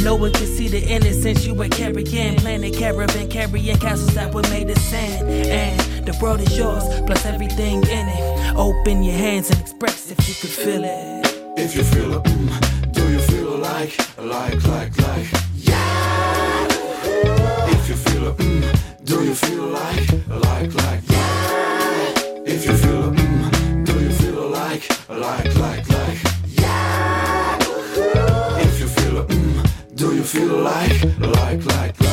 No 0.05 0.13
one 0.13 0.31
can 0.33 0.45
see 0.45 0.67
the 0.67 0.83
innocence 0.83 1.47
you 1.47 1.55
were 1.55 1.67
carrying. 1.67 2.35
Planning 2.35 2.75
caravan, 2.75 3.27
carrying 3.27 3.75
castles 3.77 4.13
that 4.13 4.31
were 4.31 4.43
made 4.43 4.69
of 4.69 4.77
sand. 4.77 5.27
And 5.27 6.05
the 6.05 6.15
world 6.21 6.41
is 6.41 6.55
yours, 6.55 6.83
plus 7.07 7.25
everything 7.25 7.81
in 7.81 8.07
it. 8.07 8.55
Open 8.55 9.01
your 9.01 9.15
hands 9.15 9.49
and 9.49 9.59
express 9.59 10.11
if 10.11 10.19
you 10.29 10.35
could 10.35 10.51
feel 10.51 10.83
it. 10.83 11.25
If 11.57 11.75
you 11.75 11.83
feel 11.83 12.17
it, 12.17 12.23
mm, 12.23 12.93
do 12.93 13.11
you 13.11 13.19
feel 13.19 13.57
like, 13.57 13.97
like, 14.19 14.63
like, 14.67 14.95
like? 14.99 15.25
Yeah. 15.55 16.67
If 17.75 17.89
you 17.89 17.95
feel 17.95 18.27
it, 18.27 18.37
mm, 18.37 19.05
do 19.05 19.23
you 19.23 19.33
feel 19.33 19.65
like, 19.65 20.07
like, 20.29 20.71
like? 20.85 21.01
Yeah. 21.09 22.43
If 22.45 22.63
you 22.67 22.77
feel 22.77 23.09
it, 23.09 23.15
mm, 23.15 23.85
do 23.87 23.93
you 24.03 24.11
feel 24.11 24.49
like, 24.49 24.87
like, 25.09 25.55
like, 25.55 25.89
like? 25.89 26.34
Feel 30.35 30.57
like, 30.57 31.19
like, 31.19 31.65
like, 31.65 32.04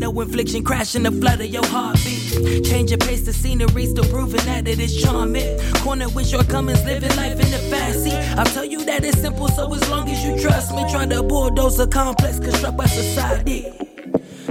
laundry. 0.00 0.06
Domino 0.06 0.20
infliction, 0.20 0.64
crashing 0.64 1.02
the 1.02 1.10
flood 1.10 1.40
of 1.40 1.46
your 1.46 1.66
heartbeat. 1.66 2.64
Change 2.64 2.90
your 2.90 2.98
pace, 2.98 3.22
the 3.22 3.32
scenery, 3.32 3.86
still 3.86 4.04
proving 4.04 4.44
that 4.46 4.68
it 4.68 4.78
is 4.78 5.02
charming. 5.02 5.58
Corner 5.82 6.08
with 6.10 6.28
shortcomings, 6.28 6.84
living 6.84 7.14
life 7.16 7.32
in 7.32 7.50
the 7.50 7.58
fast 7.70 8.04
seat. 8.04 8.14
I'll 8.38 8.44
tell 8.46 8.64
you 8.64 8.84
that 8.84 9.04
it's 9.04 9.20
simple, 9.20 9.48
so 9.48 9.72
as 9.72 9.88
long 9.90 10.08
as 10.08 10.24
you 10.24 10.40
trust 10.40 10.74
me, 10.74 10.84
try 10.90 11.06
to 11.06 11.22
bulldoze 11.22 11.78
a 11.80 11.86
complex 11.86 12.38
construct 12.38 12.76
by 12.76 12.86
society. 12.86 13.72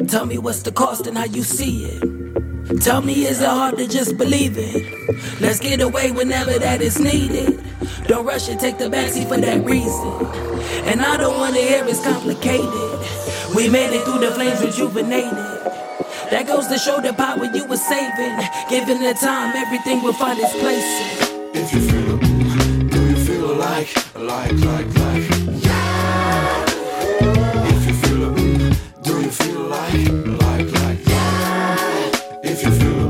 Tell 0.08 0.26
me 0.26 0.38
what's 0.38 0.62
the 0.62 0.72
cost 0.72 1.08
and 1.08 1.18
how 1.18 1.26
you 1.26 1.44
see 1.44 1.86
it. 1.86 2.82
Tell 2.82 3.02
me, 3.02 3.26
is 3.26 3.42
it 3.42 3.48
hard 3.48 3.78
to 3.78 3.88
just 3.88 4.18
believe 4.18 4.58
it? 4.58 5.42
Let's 5.42 5.60
get 5.60 5.82
away 5.82 6.12
whenever 6.12 6.58
that 6.60 6.82
is 6.82 7.00
needed. 7.00 7.64
Don't 8.08 8.26
rush 8.26 8.50
it, 8.50 8.60
take 8.60 8.78
the 8.78 8.86
backseat 8.86 9.28
for 9.28 9.38
that 9.38 9.64
reason. 9.64 10.26
And 10.88 11.02
I 11.02 11.18
don't 11.18 11.38
wanna 11.38 11.60
hear 11.60 11.86
it's 11.88 12.04
complicated. 12.04 13.25
We 13.56 13.70
made 13.70 13.96
it 13.96 14.04
through 14.04 14.20
the 14.20 14.32
flames, 14.32 14.62
rejuvenated. 14.62 15.32
That 16.30 16.44
goes 16.46 16.68
to 16.68 16.78
show 16.78 17.00
the 17.00 17.14
power 17.14 17.46
you 17.46 17.66
were 17.66 17.78
saving. 17.78 18.36
Given 18.70 19.02
the 19.02 19.14
time, 19.14 19.56
everything 19.56 20.04
will 20.04 20.12
find 20.12 20.38
its 20.38 20.52
place. 20.60 20.84
If 21.56 21.74
you 21.74 21.80
feel 21.80 22.18
do 22.18 23.10
you 23.10 23.16
feel 23.16 23.56
like, 23.56 23.96
like, 24.16 24.52
like, 24.52 24.94
like? 25.00 25.30
Yeah. 25.64 26.66
If 27.72 27.88
you 27.88 27.94
feel 28.04 28.34
do 29.04 29.22
you 29.22 29.32
feel 29.32 29.62
like, 29.62 30.10
like, 30.44 30.72
like? 30.74 31.08
Yeah. 31.08 32.10
If 32.44 32.62
you 32.62 32.72
feel 32.72 33.10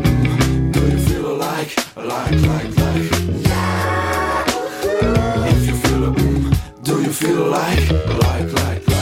do 0.71 0.81
you 0.91 0.99
feel 1.09 1.37
like, 1.37 1.75
like, 1.95 2.39
like, 2.51 2.77
like? 2.77 3.11
Yeah. 3.49 4.45
If 5.47 5.67
you 5.67 5.75
feel 5.75 6.13
do 6.83 7.01
you 7.01 7.11
feel 7.11 7.47
like, 7.47 7.89
like, 7.89 8.53
like, 8.53 8.87
like? 8.87 8.94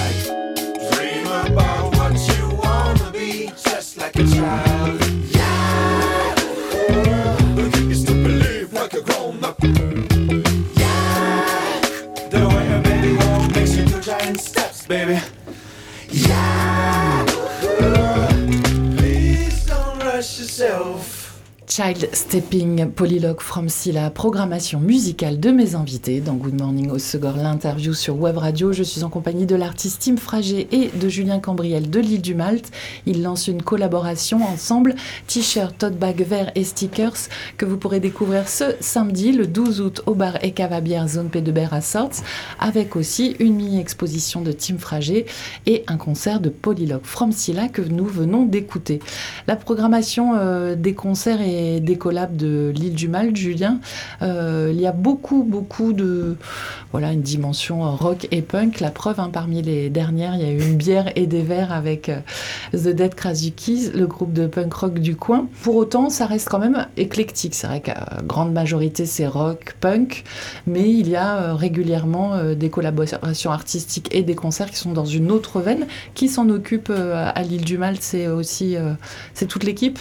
Child 21.75 22.07
Stepping, 22.13 22.91
Polylogue 22.91 23.41
from 23.41 23.67
Silla, 23.67 24.11
programmation 24.11 24.79
musicale 24.79 25.39
de 25.39 25.49
mes 25.49 25.73
invités 25.73 26.19
dans 26.19 26.35
Good 26.35 26.61
Morning 26.61 26.91
au 26.91 26.99
Segor, 26.99 27.35
l'interview 27.35 27.95
sur 27.95 28.15
Web 28.15 28.37
Radio. 28.37 28.71
Je 28.73 28.83
suis 28.83 29.03
en 29.03 29.09
compagnie 29.09 29.47
de 29.47 29.55
l'artiste 29.55 30.03
Tim 30.03 30.17
Fragé 30.17 30.67
et 30.71 30.91
de 30.93 31.09
Julien 31.09 31.39
Cambriel 31.39 31.89
de 31.89 31.99
l'île 31.99 32.21
du 32.21 32.35
Malte. 32.35 32.69
Ils 33.07 33.23
lancent 33.23 33.47
une 33.47 33.63
collaboration 33.63 34.45
ensemble, 34.45 34.93
t-shirt, 35.25 35.75
tote 35.75 35.97
bag 35.97 36.23
vert 36.23 36.51
et 36.53 36.63
stickers 36.63 37.17
que 37.57 37.65
vous 37.65 37.77
pourrez 37.77 37.99
découvrir 37.99 38.47
ce 38.47 38.75
samedi, 38.79 39.31
le 39.31 39.47
12 39.47 39.81
août, 39.81 40.01
au 40.05 40.13
bar 40.13 40.43
et 40.43 40.51
cave 40.51 40.73
à 40.73 40.79
bière 40.79 41.07
Zone 41.07 41.29
P 41.29 41.41
de 41.41 41.51
Ber 41.51 41.73
à 41.73 41.81
Sorts, 41.81 42.21
avec 42.59 42.95
aussi 42.95 43.35
une 43.39 43.55
mini-exposition 43.55 44.41
de 44.41 44.51
Tim 44.51 44.77
Fragé 44.77 45.25
et 45.65 45.83
un 45.87 45.97
concert 45.97 46.39
de 46.39 46.49
Polylogue 46.49 47.01
from 47.01 47.31
Silla 47.31 47.67
que 47.67 47.81
nous 47.81 48.05
venons 48.05 48.45
d'écouter. 48.45 48.99
La 49.47 49.55
programmation 49.55 50.35
euh, 50.35 50.75
des 50.75 50.93
concerts 50.93 51.41
des 51.79 51.97
collabs 51.97 52.35
de 52.35 52.71
l'île 52.75 52.95
du 52.95 53.07
Malte, 53.07 53.35
Julien, 53.35 53.79
euh, 54.21 54.71
il 54.73 54.79
y 54.79 54.87
a 54.87 54.91
beaucoup, 54.91 55.43
beaucoup 55.43 55.93
de. 55.93 56.35
Voilà, 56.91 57.11
une 57.11 57.21
dimension 57.21 57.85
euh, 57.85 57.89
rock 57.89 58.27
et 58.31 58.41
punk. 58.41 58.79
La 58.79 58.91
preuve, 58.91 59.19
hein, 59.19 59.29
parmi 59.31 59.61
les 59.61 59.89
dernières, 59.89 60.35
il 60.35 60.41
y 60.41 60.45
a 60.45 60.51
eu 60.51 60.61
une 60.61 60.75
bière 60.75 61.11
et 61.15 61.25
des 61.25 61.41
verres 61.41 61.71
avec 61.71 62.09
euh, 62.09 62.19
The 62.73 62.89
Dead 62.89 63.15
Krasukis, 63.15 63.91
le 63.93 64.05
groupe 64.05 64.33
de 64.33 64.47
punk 64.47 64.73
rock 64.73 64.93
du 64.99 65.15
coin. 65.15 65.47
Pour 65.63 65.75
autant, 65.75 66.09
ça 66.09 66.25
reste 66.25 66.49
quand 66.49 66.59
même 66.59 66.87
éclectique. 66.97 67.55
C'est 67.55 67.67
vrai 67.67 67.81
qu'à 67.81 68.19
grande 68.23 68.53
majorité, 68.53 69.05
c'est 69.05 69.27
rock, 69.27 69.75
punk, 69.79 70.23
mais 70.67 70.91
il 70.91 71.09
y 71.09 71.15
a 71.15 71.55
régulièrement 71.55 72.53
des 72.53 72.69
collaborations 72.69 73.51
artistiques 73.51 74.13
et 74.13 74.21
des 74.21 74.35
concerts 74.35 74.69
qui 74.69 74.77
sont 74.77 74.93
dans 74.93 75.05
une 75.05 75.31
autre 75.31 75.59
veine. 75.59 75.87
Qui 76.13 76.29
s'en 76.29 76.47
occupe 76.49 76.91
à 76.91 77.41
l'île 77.41 77.65
du 77.65 77.77
Malte 77.77 78.01
C'est 78.03 78.27
aussi. 78.27 78.75
c'est 79.33 79.47
toute 79.47 79.63
l'équipe? 79.63 79.99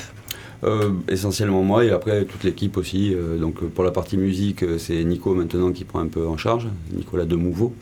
Essentiellement 1.09 1.63
moi 1.63 1.85
et 1.85 1.91
après 1.91 2.25
toute 2.25 2.45
l'équipe 2.45 2.77
aussi. 2.77 3.15
Euh, 3.15 3.39
donc 3.39 3.63
euh, 3.63 3.67
pour 3.67 3.85
la 3.85 3.91
partie 3.91 4.17
musique, 4.17 4.63
euh, 4.63 4.79
c'est 4.79 5.03
Nico 5.05 5.35
maintenant 5.35 5.73
qui 5.73 5.85
prend 5.85 6.01
un 6.01 6.07
peu 6.07 6.27
en 6.27 6.37
charge, 6.37 6.69
Nicolas 6.95 7.25
Demouveau. 7.25 7.75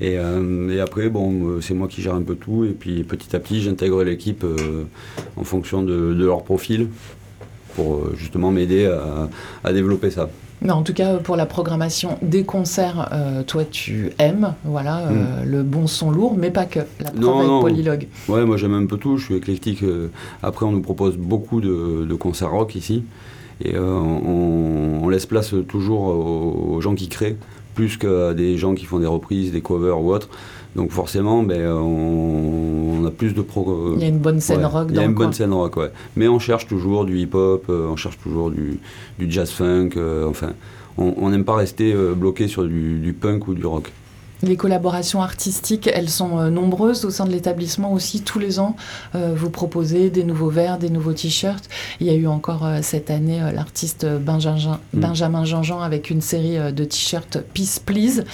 Et, 0.00 0.18
euh, 0.18 0.70
et 0.70 0.80
après, 0.80 1.10
bon, 1.10 1.46
euh, 1.46 1.60
c'est 1.60 1.74
moi 1.74 1.86
qui 1.86 2.00
gère 2.00 2.14
un 2.14 2.22
peu 2.22 2.34
tout. 2.34 2.64
Et 2.64 2.70
puis 2.70 3.04
petit 3.04 3.36
à 3.36 3.38
petit, 3.38 3.60
j'intègre 3.60 4.02
l'équipe 4.02 4.44
euh, 4.44 4.84
en 5.36 5.44
fonction 5.44 5.82
de, 5.82 6.14
de 6.14 6.24
leur 6.24 6.42
profil 6.42 6.88
pour 7.74 7.96
euh, 7.96 8.14
justement 8.16 8.50
m'aider 8.50 8.90
à 9.62 9.72
développer 9.72 10.10
ça. 10.10 10.30
Mais 10.62 10.72
en 10.72 10.82
tout 10.82 10.92
cas, 10.92 11.16
pour 11.16 11.36
la 11.36 11.46
programmation 11.46 12.18
des 12.20 12.44
concerts, 12.44 13.08
euh, 13.12 13.42
toi, 13.42 13.64
tu 13.64 14.10
aimes 14.18 14.54
voilà, 14.64 14.98
euh, 15.08 15.44
le 15.46 15.62
bon 15.62 15.86
son 15.86 16.10
lourd, 16.10 16.34
mais 16.36 16.50
pas 16.50 16.66
que. 16.66 16.80
La 17.02 17.10
preuve 17.10 17.20
Non. 17.46 17.60
Polylogue. 17.62 18.08
Ouais, 18.28 18.44
moi 18.44 18.56
j'aime 18.58 18.74
un 18.74 18.84
peu 18.86 18.98
tout, 18.98 19.16
je 19.16 19.24
suis 19.24 19.34
éclectique. 19.36 19.82
euh. 19.82 20.08
Après, 20.42 20.66
on 20.66 20.72
nous 20.72 20.82
propose 20.82 21.16
beaucoup 21.16 21.60
de, 21.62 22.04
de 22.08 22.14
concerts 22.14 22.50
rock 22.50 22.74
ici. 22.74 23.04
Et 23.62 23.74
euh, 23.74 23.80
on, 23.82 25.00
on 25.02 25.08
laisse 25.08 25.26
place 25.26 25.54
toujours 25.68 26.02
aux, 26.02 26.74
aux 26.76 26.80
gens 26.80 26.94
qui 26.94 27.08
créent, 27.08 27.36
plus 27.74 27.96
qu'à 27.96 28.34
des 28.34 28.56
gens 28.58 28.74
qui 28.74 28.84
font 28.84 28.98
des 28.98 29.06
reprises, 29.06 29.52
des 29.52 29.60
covers 29.62 30.00
ou 30.02 30.12
autres. 30.12 30.28
Donc 30.76 30.92
forcément, 30.92 31.42
ben, 31.42 31.66
on, 31.72 33.00
on 33.02 33.04
a 33.06 33.10
plus 33.10 33.34
de 33.34 33.42
pro. 33.42 33.94
Il 33.96 34.00
y 34.02 34.04
a 34.04 34.08
une 34.08 34.18
bonne 34.18 34.40
scène 34.40 34.58
Ouais, 34.60 34.64
rock 34.66 34.86
Il 34.90 34.96
y 34.96 34.98
a 34.98 35.04
une 35.04 35.14
coin. 35.14 35.26
bonne 35.26 35.32
scène 35.34 35.52
rock, 35.52 35.76
ouais. 35.76 35.90
Mais 36.16 36.28
on 36.28 36.38
cherche 36.38 36.66
toujours 36.66 37.04
du 37.04 37.18
hip-hop, 37.18 37.64
euh, 37.68 37.88
on 37.88 37.96
cherche 37.96 38.18
toujours 38.18 38.50
du, 38.50 38.78
du 39.18 39.30
jazz 39.30 39.50
funk. 39.50 39.90
euh, 39.96 40.28
enfin, 40.28 40.50
on 40.96 41.14
on 41.16 41.30
n'aime 41.30 41.44
pas 41.44 41.56
rester 41.56 41.92
euh, 41.92 42.14
bloqué 42.14 42.46
sur 42.46 42.64
du, 42.64 42.98
du 43.00 43.12
punk 43.12 43.48
ou 43.48 43.54
du 43.54 43.66
rock. 43.66 43.90
Les 44.42 44.56
collaborations 44.56 45.20
artistiques, 45.22 45.88
elles 45.92 46.08
sont 46.08 46.38
euh, 46.38 46.50
nombreuses 46.50 47.04
au 47.04 47.10
sein 47.10 47.26
de 47.26 47.30
l'établissement 47.30 47.92
aussi. 47.92 48.22
Tous 48.22 48.38
les 48.38 48.58
ans, 48.58 48.74
euh, 49.14 49.34
vous 49.36 49.50
proposez 49.50 50.08
des 50.10 50.24
nouveaux 50.24 50.48
verres, 50.48 50.78
des 50.78 50.88
nouveaux 50.90 51.12
t-shirts. 51.12 51.68
Il 52.00 52.06
y 52.06 52.10
a 52.10 52.14
eu 52.14 52.26
encore 52.26 52.64
euh, 52.64 52.78
cette 52.82 53.10
année 53.10 53.40
l'artiste 53.54 54.06
Benjamin, 54.06 54.80
Mm. 54.92 55.00
Benjamin 55.00 55.44
Jean-Jean 55.44 55.80
avec 55.80 56.10
une 56.10 56.20
série 56.20 56.56
de 56.72 56.84
t-shirts 56.84 57.38
Peace 57.54 57.78
Please. 57.84 58.24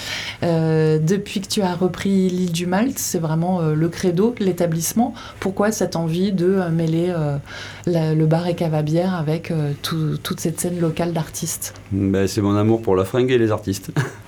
Depuis 0.43 1.41
que 1.41 1.49
tu 1.49 1.63
as 1.63 1.75
repris 1.75 2.29
l'île 2.29 2.53
du 2.53 2.67
Malte, 2.67 2.99
c'est 2.99 3.19
vraiment 3.19 3.61
le 3.61 3.89
credo 3.89 4.35
de 4.39 4.45
l'établissement. 4.45 5.13
Pourquoi 5.41 5.73
cette 5.73 5.97
envie 5.97 6.33
de 6.33 6.63
mêler 6.71 7.13
le 7.87 8.25
bar 8.27 8.47
et 8.47 8.55
cave 8.55 8.75
à 8.75 8.83
bière 8.83 9.15
avec 9.15 9.53
tout- 9.83 10.17
toute 10.23 10.41
cette 10.41 10.61
scène 10.61 10.79
locale 10.81 11.13
d'artistes? 11.13 11.75
Ben, 11.93 12.27
c'est 12.27 12.41
mon 12.41 12.57
amour 12.57 12.81
pour 12.83 12.97
la 12.97 13.05
fringue 13.05 13.31
et 13.31 13.39
les 13.39 13.51
artistes. 13.51 13.91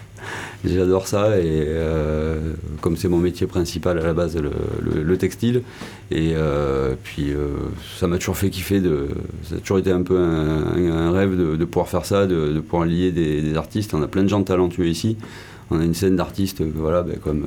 J'adore 0.64 1.06
ça 1.06 1.38
et 1.38 1.44
euh, 1.68 2.52
comme 2.80 2.96
c'est 2.96 3.06
mon 3.08 3.18
métier 3.18 3.46
principal 3.46 3.96
à 3.98 4.02
la 4.02 4.12
base, 4.12 4.36
le, 4.36 4.50
le- 4.82 5.02
le 5.04 5.16
textile, 5.16 5.62
et 6.10 6.32
euh, 6.34 6.94
puis 7.04 7.30
euh, 7.32 7.50
ça 7.96 8.08
m'a 8.08 8.18
toujours 8.18 8.36
fait 8.36 8.50
kiffer, 8.50 8.80
de, 8.80 9.06
ça 9.44 9.54
a 9.54 9.58
toujours 9.58 9.78
été 9.78 9.92
un 9.92 10.02
peu 10.02 10.18
un, 10.18 10.74
un 10.90 11.12
rêve 11.12 11.36
de, 11.38 11.54
de 11.54 11.64
pouvoir 11.64 11.86
faire 11.88 12.04
ça, 12.04 12.26
de, 12.26 12.52
de 12.52 12.58
pouvoir 12.60 12.86
lier 12.88 13.12
des, 13.12 13.40
des 13.40 13.54
artistes. 13.56 13.94
On 13.94 14.02
a 14.02 14.08
plein 14.08 14.24
de 14.24 14.28
gens 14.28 14.42
talentueux 14.42 14.86
ici. 14.88 15.16
On 15.70 15.78
a 15.80 15.84
une 15.84 15.94
scène 15.94 16.16
d'artistes 16.16 16.62
voilà, 16.74 17.02
ben, 17.02 17.16
comme 17.22 17.44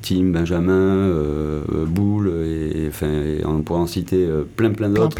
Tim, 0.00 0.26
Benjamin, 0.30 0.72
euh, 0.72 1.60
Boule, 1.86 2.32
et, 2.46 2.86
enfin, 2.88 3.10
on 3.44 3.60
pourrait 3.60 3.80
en 3.80 3.86
citer 3.86 4.24
euh, 4.24 4.44
plein 4.56 4.70
plein 4.70 4.88
d'autres. 4.88 5.16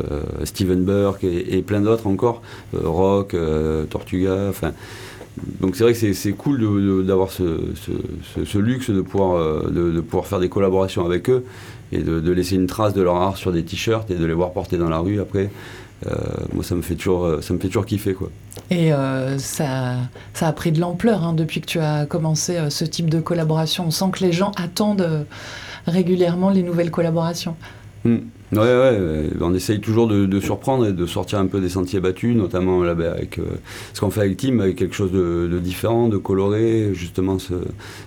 euh, 0.00 0.20
oui. 0.40 0.46
Steven 0.46 0.82
Burke 0.84 1.22
et, 1.22 1.58
et 1.58 1.62
plein 1.62 1.80
d'autres 1.82 2.06
encore, 2.08 2.42
Rock, 2.72 3.36
Tortuga, 3.88 4.46
enfin. 4.48 4.72
Donc 5.60 5.76
c'est 5.76 5.84
vrai 5.84 5.92
que 5.92 6.12
c'est- 6.12 6.32
cool 6.32 7.04
d'avoir 7.04 7.30
ce, 7.30 7.60
ce- 7.74 7.92
ce- 8.34 8.44
ce 8.44 8.58
luxe 8.58 8.90
de 8.90 9.00
pouvoir, 9.02 9.36
euh, 9.36 9.70
de, 9.70 9.92
de 9.92 10.00
pouvoir 10.00 10.26
faire 10.26 10.40
des 10.40 10.48
collaborations 10.48 11.04
avec 11.04 11.28
eux 11.28 11.44
et 11.92 11.98
de, 11.98 12.20
de 12.20 12.32
laisser 12.32 12.54
une 12.56 12.66
trace 12.66 12.94
de 12.94 13.02
leur 13.02 13.16
art 13.16 13.36
sur 13.36 13.52
des 13.52 13.62
t-shirts 13.64 14.10
et 14.10 14.14
de 14.14 14.24
les 14.24 14.32
voir 14.34 14.52
porter 14.52 14.78
dans 14.78 14.88
la 14.88 14.98
rue 14.98 15.20
après. 15.20 15.50
Euh, 16.06 16.10
moi 16.52 16.62
ça 16.64 16.74
me 16.74 16.82
fait 16.82 16.94
toujours, 16.94 17.24
euh, 17.24 17.40
ça 17.40 17.54
me 17.54 17.58
fait 17.58 17.68
toujours 17.68 17.86
kiffer 17.86 18.12
quoi. 18.14 18.30
Et 18.70 18.92
euh, 18.92 19.38
ça, 19.38 19.94
ça 20.34 20.48
a 20.48 20.52
pris 20.52 20.72
de 20.72 20.80
l'ampleur 20.80 21.22
hein, 21.24 21.32
depuis 21.32 21.60
que 21.60 21.66
tu 21.66 21.78
as 21.78 22.04
commencé 22.06 22.56
euh, 22.56 22.68
ce 22.70 22.84
type 22.84 23.08
de 23.08 23.20
collaboration. 23.20 23.84
On 23.86 23.90
sent 23.90 24.06
que 24.12 24.24
les 24.24 24.32
gens 24.32 24.52
attendent 24.56 25.26
régulièrement 25.86 26.50
les 26.50 26.62
nouvelles 26.62 26.90
collaborations. 26.90 27.56
Hmm. 28.04 28.18
Ouais, 28.52 29.28
on 29.40 29.54
essaye 29.54 29.80
toujours 29.80 30.06
de, 30.06 30.40
surprendre 30.40 30.86
et 30.86 30.92
de 30.92 31.06
sortir 31.06 31.38
un 31.40 31.46
peu 31.46 31.60
des 31.60 31.68
sentiers 31.68 32.00
battus, 32.00 32.36
notamment 32.36 32.82
là, 32.82 32.94
ben, 32.94 33.12
avec 33.12 33.38
euh, 33.38 33.44
ce 33.92 34.00
qu'on 34.00 34.10
fait 34.10 34.20
avec 34.20 34.36
Tim, 34.36 34.60
avec 34.60 34.76
quelque 34.76 34.94
chose 34.94 35.10
de, 35.10 35.58
différent, 35.58 36.08
de 36.08 36.16
coloré, 36.16 36.90
justement 36.92 37.38
ce 37.38 37.54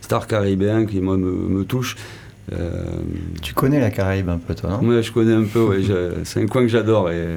Star 0.01 0.27
caribéen 0.27 0.85
qui 0.85 1.01
moi 1.01 1.17
me 1.17 1.63
touche. 1.63 1.97
Euh, 2.53 2.83
Tu 3.41 3.53
connais 3.53 3.79
la 3.79 3.91
Caraïbe 3.91 4.29
un 4.29 4.37
peu, 4.37 4.55
toi, 4.55 4.69
non? 4.71 4.81
Moi, 4.81 5.01
je 5.01 5.11
connais 5.11 5.33
un 5.33 5.43
peu, 5.43 5.61
ouais, 5.61 5.81
c'est 6.23 6.41
un 6.41 6.47
coin 6.47 6.61
que 6.61 6.67
j'adore. 6.67 7.09
Et, 7.11 7.35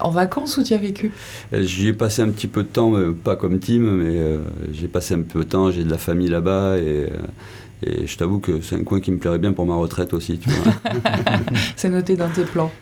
En 0.00 0.10
vacances 0.10 0.56
où 0.56 0.62
tu 0.62 0.74
as 0.74 0.78
vécu? 0.78 1.10
Et 1.52 1.62
j'y 1.64 1.88
ai 1.88 1.92
passé 1.92 2.22
un 2.22 2.28
petit 2.28 2.46
peu 2.46 2.62
de 2.62 2.68
temps, 2.68 2.92
pas 3.22 3.36
comme 3.36 3.58
team, 3.58 3.82
mais 4.02 4.16
euh, 4.16 4.38
j'ai 4.72 4.88
passé 4.88 5.14
un 5.14 5.22
peu 5.22 5.40
de 5.40 5.44
temps, 5.44 5.70
j'ai 5.70 5.84
de 5.84 5.90
la 5.90 5.98
famille 5.98 6.28
là-bas. 6.28 6.78
Et, 6.78 6.82
euh, 6.82 7.08
et 7.82 8.06
je 8.06 8.16
t'avoue 8.16 8.38
que 8.38 8.60
c'est 8.62 8.76
un 8.76 8.84
coin 8.84 9.00
qui 9.00 9.10
me 9.12 9.18
plairait 9.18 9.38
bien 9.38 9.52
pour 9.52 9.66
ma 9.66 9.74
retraite 9.74 10.14
aussi. 10.14 10.40
C'est 11.76 11.90
noté 11.90 12.16
dans 12.16 12.30
tes 12.30 12.44
plans. 12.44 12.72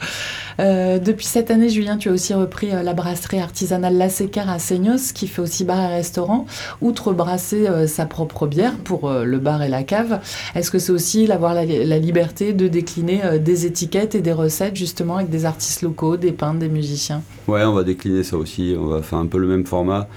Euh, 0.60 0.98
depuis 0.98 1.26
cette 1.26 1.50
année, 1.50 1.68
Julien, 1.68 1.96
tu 1.96 2.08
as 2.08 2.12
aussi 2.12 2.34
repris 2.34 2.70
euh, 2.72 2.82
la 2.82 2.94
brasserie 2.94 3.40
artisanale 3.40 3.96
La 3.96 4.08
Sécar 4.08 4.48
à 4.48 4.58
Seignos, 4.58 5.12
qui 5.14 5.26
fait 5.26 5.42
aussi 5.42 5.64
bar 5.64 5.78
et 5.90 5.94
restaurant. 5.94 6.46
Outre 6.80 7.12
brasser 7.12 7.68
euh, 7.68 7.86
sa 7.86 8.06
propre 8.06 8.46
bière 8.46 8.76
pour 8.78 9.10
le 9.10 9.38
bar 9.38 9.62
et 9.62 9.68
la 9.68 9.82
cave, 9.82 10.20
est-ce 10.54 10.70
que 10.70 10.78
c'est 10.78 10.92
aussi 10.92 11.30
avoir 11.30 11.54
la, 11.54 11.64
liberté 11.64 12.52
de 12.52 12.68
décliner 12.68 13.38
des 13.38 13.66
étiquettes 13.66 14.14
et 14.14 14.20
des 14.20 14.32
recettes, 14.32 14.76
justement, 14.76 15.16
avec 15.16 15.30
des 15.30 15.44
artistes 15.44 15.82
locaux, 15.82 16.16
des 16.16 16.32
peintres, 16.32 16.58
des 16.58 16.68
musiciens? 16.68 17.22
Ouais, 17.48 17.64
on 17.64 17.72
va 17.72 17.84
décliner 17.84 18.22
ça 18.22 18.36
aussi. 18.36 18.74
On 18.78 18.86
va 18.86 19.02
faire 19.02 19.18
un 19.18 19.26
peu 19.26 19.38
le 19.38 19.46
même 19.46 19.66
format, 19.66 20.08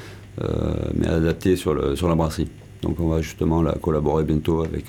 mais 0.96 1.08
adapté 1.08 1.56
sur, 1.56 1.74
la 1.74 2.15
brasserie. 2.15 2.50
Donc 2.82 3.00
on 3.00 3.08
va 3.08 3.22
justement 3.22 3.62
la 3.62 3.74
collaborer 3.74 4.24
bientôt 4.24 4.63
avec, 4.63 4.86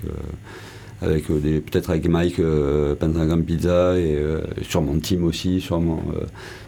avec 1.03 1.31
euh, 1.31 1.39
peut-être 1.61 1.91
avec 1.91 2.09
Mike, 2.09 2.39
euh, 2.39 2.95
Pentagram 2.95 3.43
Pizza 3.43 3.99
et 3.99 4.19
sur 4.63 4.81
mon 4.83 4.99
team 4.99 5.25
aussi, 5.25 5.61
sur 5.61 5.81
mon, 5.81 5.99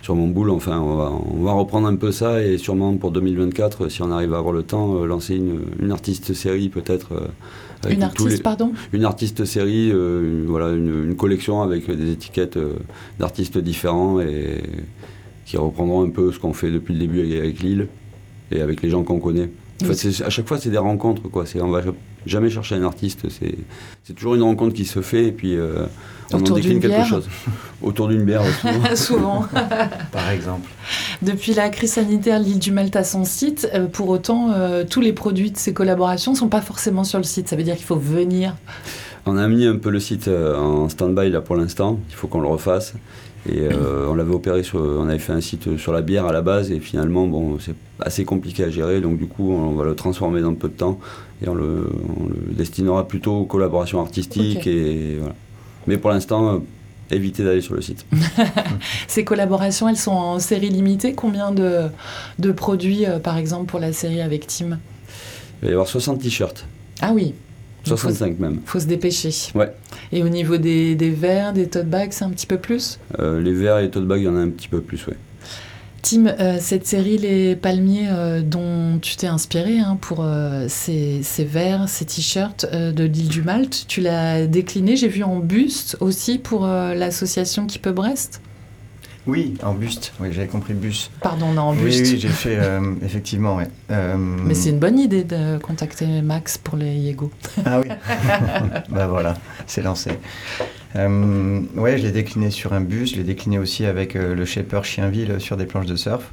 sur 0.03 0.15
mon 0.15 0.29
boule. 0.29 0.51
Enfin, 0.51 0.79
on 0.81 0.97
va, 0.97 1.13
on 1.35 1.43
va 1.43 1.53
reprendre 1.53 1.89
un 1.89 1.97
peu 1.97 2.13
ça 2.13 2.43
et 2.43 2.59
sûrement 2.59 2.95
pour 2.97 3.11
2024, 3.11 3.89
si 3.89 4.03
on 4.03 4.11
arrive 4.11 4.35
à 4.35 4.39
avoir 4.39 4.53
le 4.53 4.63
temps, 4.63 4.97
euh, 5.03 5.07
lancer 5.07 5.37
une, 5.37 5.61
une 5.81 5.93
artiste 5.93 6.35
série 6.35 6.69
peut-être. 6.69 7.09
Une 7.89 8.03
artiste, 8.03 8.29
les- 8.39 8.43
pardon 8.43 8.73
une 8.93 9.05
artiste 9.05 9.45
série, 9.45 9.91
une- 9.91 10.47
voilà, 10.47 10.71
une, 10.71 11.05
une 11.05 11.17
collection 11.17 11.63
avec 11.63 11.89
des 11.91 12.11
étiquettes 12.13 12.59
d'artistes 13.21 13.57
différents 13.59 14.21
et 14.21 14.63
qui 15.47 15.57
reprendront 15.57 16.03
un 16.05 16.11
peu 16.11 16.33
ce 16.33 16.39
qu'on 16.39 16.53
fait 16.53 16.71
depuis 16.71 16.93
le 16.93 17.01
début 17.01 17.21
avec, 17.21 17.33
avec 17.39 17.61
Lille 17.61 17.87
et 18.51 18.61
avec 18.61 18.83
les 18.83 18.91
gens 18.91 19.05
qu'on 19.05 19.21
connaît. 19.21 19.49
En 19.83 19.85
fait, 19.87 19.91
Oui. 20.07 20.13
c'est- 20.13 20.25
à 20.25 20.31
chaque 20.31 20.49
fois, 20.49 20.59
c'est 20.59 20.71
des 20.71 20.79
rencontres. 20.79 21.23
Quoi. 21.31 21.47
C'est- 21.47 21.61
On 21.61 21.71
va 21.71 21.81
jamais 22.27 22.51
chercher 22.51 22.75
un 22.75 22.83
artiste. 22.85 23.27
C'est 23.31 23.55
c'est 24.05 24.13
toujours 24.15 24.35
une 24.35 24.43
rencontre 24.43 24.75
qui 24.75 24.85
se 24.85 25.01
fait 25.03 25.27
et 25.27 25.33
puis 25.33 25.55
euh, 25.57 25.87
on 26.33 26.39
Autour 26.39 26.53
en 26.53 26.55
décline 26.57 26.73
d'une 26.75 26.81
quelque 26.83 26.97
bière. 26.97 27.07
chose. 27.07 27.29
Autour 27.83 28.09
d'une 28.09 28.25
bière 28.25 28.43
aussi. 28.43 28.97
Souvent. 28.97 29.45
Par 30.13 30.31
exemple. 30.31 30.69
Depuis 31.23 31.55
la 31.55 31.69
crise 31.69 31.93
sanitaire, 31.93 32.41
l'île 32.41 32.59
du 32.59 32.73
Malte 32.73 32.97
a 32.97 33.05
son 33.05 33.25
site. 33.25 33.69
Euh, 33.73 33.87
pour 33.87 34.09
autant, 34.09 34.51
euh, 34.51 34.85
tous 34.89 35.01
les 35.01 35.13
produits 35.13 35.53
de 35.53 35.57
ces 35.59 35.73
collaborations 35.73 36.33
ne 36.33 36.37
sont 36.37 36.49
pas 36.49 36.61
forcément 36.61 37.05
sur 37.05 37.19
le 37.19 37.25
site. 37.25 37.49
Ça 37.49 37.55
veut 37.57 37.63
dire 37.63 37.77
qu'il 37.77 37.87
faut 37.87 37.97
venir. 37.97 38.57
On 39.27 39.37
a 39.37 39.47
mis 39.47 39.65
un 39.67 39.77
peu 39.77 39.91
le 39.91 40.01
site 40.01 40.27
en 40.29 40.89
stand-by 40.89 41.31
là 41.31 41.41
pour 41.41 41.55
l'instant. 41.55 42.01
Il 42.09 42.15
faut 42.17 42.27
qu'on 42.29 42.41
le 42.41 42.49
refasse. 42.49 42.95
Et 43.49 43.61
euh, 43.61 44.09
on 44.09 44.15
l'avait 44.15 44.35
opéré 44.35 44.63
sur, 44.63 44.81
on 44.81 45.09
avait 45.09 45.19
fait 45.19 45.33
un 45.33 45.41
site 45.41 45.79
sur 45.79 45.93
la 45.93 46.03
bière 46.03 46.27
à 46.27 46.33
la 46.33 46.43
base 46.43 46.71
et 46.71 46.81
finalement 46.81 47.27
bon 47.27 47.59
c'est 47.59 47.75
assez 48.01 48.25
compliqué 48.25 48.65
à 48.65 48.71
gérer 48.71 49.01
donc 49.01 49.17
du 49.17 49.27
coup 49.27 49.53
on 49.53 49.75
va 49.75 49.85
le 49.85 49.95
transformer 49.95 50.41
dans 50.41 50.55
peu 50.55 50.69
de 50.69 50.75
temps 50.75 50.99
et 51.43 51.49
on 51.49 51.55
le, 51.55 51.89
on 52.21 52.27
le 52.27 52.53
destinera 52.55 53.07
plutôt 53.07 53.33
aux 53.37 53.45
collaborations 53.47 54.01
artistiques 54.01 54.67
et 54.67 55.17
voilà. 55.19 55.35
Mais 55.87 55.97
pour 55.99 56.11
l'instant 56.11 56.55
euh, 56.55 56.59
évitez 57.11 57.45
d'aller 57.45 57.61
sur 57.61 57.75
le 57.75 57.81
site. 57.81 58.05
Ces 59.09 59.25
collaborations, 59.25 59.89
elles 59.89 59.97
sont 59.97 60.13
en 60.13 60.39
série 60.39 60.69
limitée. 60.69 61.15
Combien 61.15 61.53
de, 61.53 61.85
de 62.39 62.53
produits, 62.53 63.07
euh, 63.07 63.19
par 63.19 63.39
exemple, 63.39 63.67
pour 63.67 63.81
la 63.81 63.93
série 63.93 64.21
avec 64.21 64.47
Tim? 64.47 64.79
Il 65.63 65.67
va 65.67 65.69
y 65.69 65.73
avoir 65.73 65.89
60 65.89 66.21
t-shirts, 66.21 66.67
Ah 67.01 67.13
oui. 67.15 67.35
Il 67.87 67.91
faut, 67.91 67.97
65 67.97 68.39
même. 68.39 68.61
faut 68.65 68.81
se 68.81 68.87
dépêcher. 68.87 69.31
Ouais. 69.55 69.73
Et 70.13 70.23
au 70.23 70.29
niveau 70.29 70.57
des, 70.57 70.95
des 70.95 71.11
verres, 71.11 71.53
des 71.53 71.69
tote 71.69 71.87
bags, 71.87 72.11
c'est 72.13 72.25
un 72.25 72.31
petit 72.31 72.47
peu 72.47 72.59
plus? 72.59 72.99
Euh, 73.19 73.41
les 73.41 73.53
verres 73.53 73.79
et 73.79 73.83
les 73.83 73.91
tote 73.91 74.07
bags, 74.07 74.21
il 74.21 74.25
y 74.25 74.29
en 74.29 74.37
a 74.37 74.41
un 74.41 74.51
petit 74.51 74.69
peu 74.69 74.81
plus, 74.81 75.07
ouais. 75.07 75.17
Tim, 76.03 76.27
euh, 76.27 76.59
cette 76.61 76.87
série 76.87 77.19
Les 77.19 77.57
Palmiers 77.57 78.09
euh, 78.11 78.41
dont 78.41 78.99
tu 79.01 79.17
t'es 79.17 79.27
inspiré 79.27 79.79
hein, 79.79 79.99
pour 80.01 80.25
ces, 80.69 81.23
ces 81.23 81.45
verres, 81.45 81.89
ces 81.89 82.05
t-shirts 82.05 82.67
de 82.73 83.05
l'île 83.05 83.29
du 83.29 83.43
Malte, 83.43 83.85
tu 83.89 84.01
l'as 84.01 84.47
décliné, 84.47 84.97
j'ai 84.97 85.09
vu 85.09 85.23
en 85.25 85.37
buste 85.37 85.97
aussi 86.01 86.39
pour 86.39 86.67
l'association 86.67 87.67
Qui 87.67 87.79
peut 87.79 87.93
Brest. 87.93 88.41
Oui, 89.29 89.55
en 89.63 89.75
buste. 89.75 90.15
Oui, 90.21 90.31
j'avais 90.33 90.49
compris 90.49 90.73
bus. 90.73 91.11
Pardon, 91.21 91.53
non, 91.53 91.63
en 91.63 91.75
buste. 91.75 92.01
oui, 92.01 92.19
j'ai 92.19 92.29
fait, 92.29 92.57
euh, 92.57 92.95
effectivement, 93.05 93.57
ouais. 93.57 93.69
Euh, 93.91 94.17
Mais 94.17 94.55
c'est 94.55 94.71
une 94.71 94.79
bonne 94.79 94.99
idée 94.99 95.23
de 95.23 95.59
contacter 95.59 96.23
Max 96.23 96.57
pour 96.57 96.79
les 96.79 96.95
Yego. 96.95 97.31
Ah 97.67 97.79
oui. 97.81 97.89
bah 98.89 99.07
voilà, 99.07 99.37
c'est 99.67 99.83
lancé. 99.83 100.13
Euh, 100.97 101.61
ouais, 101.77 101.99
je 101.99 102.05
l'ai 102.05 102.11
décliné 102.11 102.51
sur 102.51 102.73
un 102.73 102.81
bus. 102.81 103.13
Je 103.13 103.17
l'ai 103.17 103.23
décliné 103.23 103.59
aussi 103.59 103.85
avec 103.85 104.17
euh, 104.17 104.35
le 104.35 104.47
shaper 104.47 104.83
Chienville 104.83 105.39
sur 105.41 105.59
des 105.59 105.67
planches 105.67 105.87
de 105.87 105.97
surf, 105.97 106.33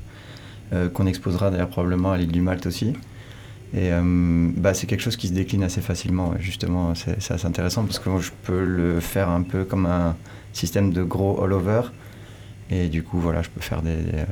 qu'on 0.94 1.06
exposera 1.06 1.52
d'ailleurs 1.52 1.70
probablement 1.70 2.14
à 2.14 2.18
l'île 2.18 2.32
du 2.32 2.42
Malte 2.42 2.66
aussi. 2.66 2.94
Et 3.76 3.92
bah, 4.58 4.74
c'est 4.74 4.88
quelque 4.88 5.02
chose 5.02 5.16
qui 5.18 5.28
se 5.28 5.34
décline 5.34 5.64
assez 5.64 5.82
facilement. 5.82 6.34
Justement, 6.40 6.94
c'est 6.96 7.32
assez 7.32 7.46
intéressant 7.46 7.84
parce 7.84 8.00
que 8.00 8.10
je 8.20 8.32
peux 8.44 8.64
le 8.64 9.00
faire 9.00 9.30
un 9.30 9.42
peu 9.42 9.64
comme 9.64 9.86
un 9.86 10.16
système 10.54 10.92
de 10.92 11.04
gros 11.04 11.44
all-over. 11.44 11.82
Et 12.70 12.88
du 12.88 13.04
coup, 13.04 13.20
voilà, 13.20 13.42
je 13.42 13.50
peux 13.50 13.62
faire 13.62 13.82
des, 13.82 13.92
euh, 13.92 14.26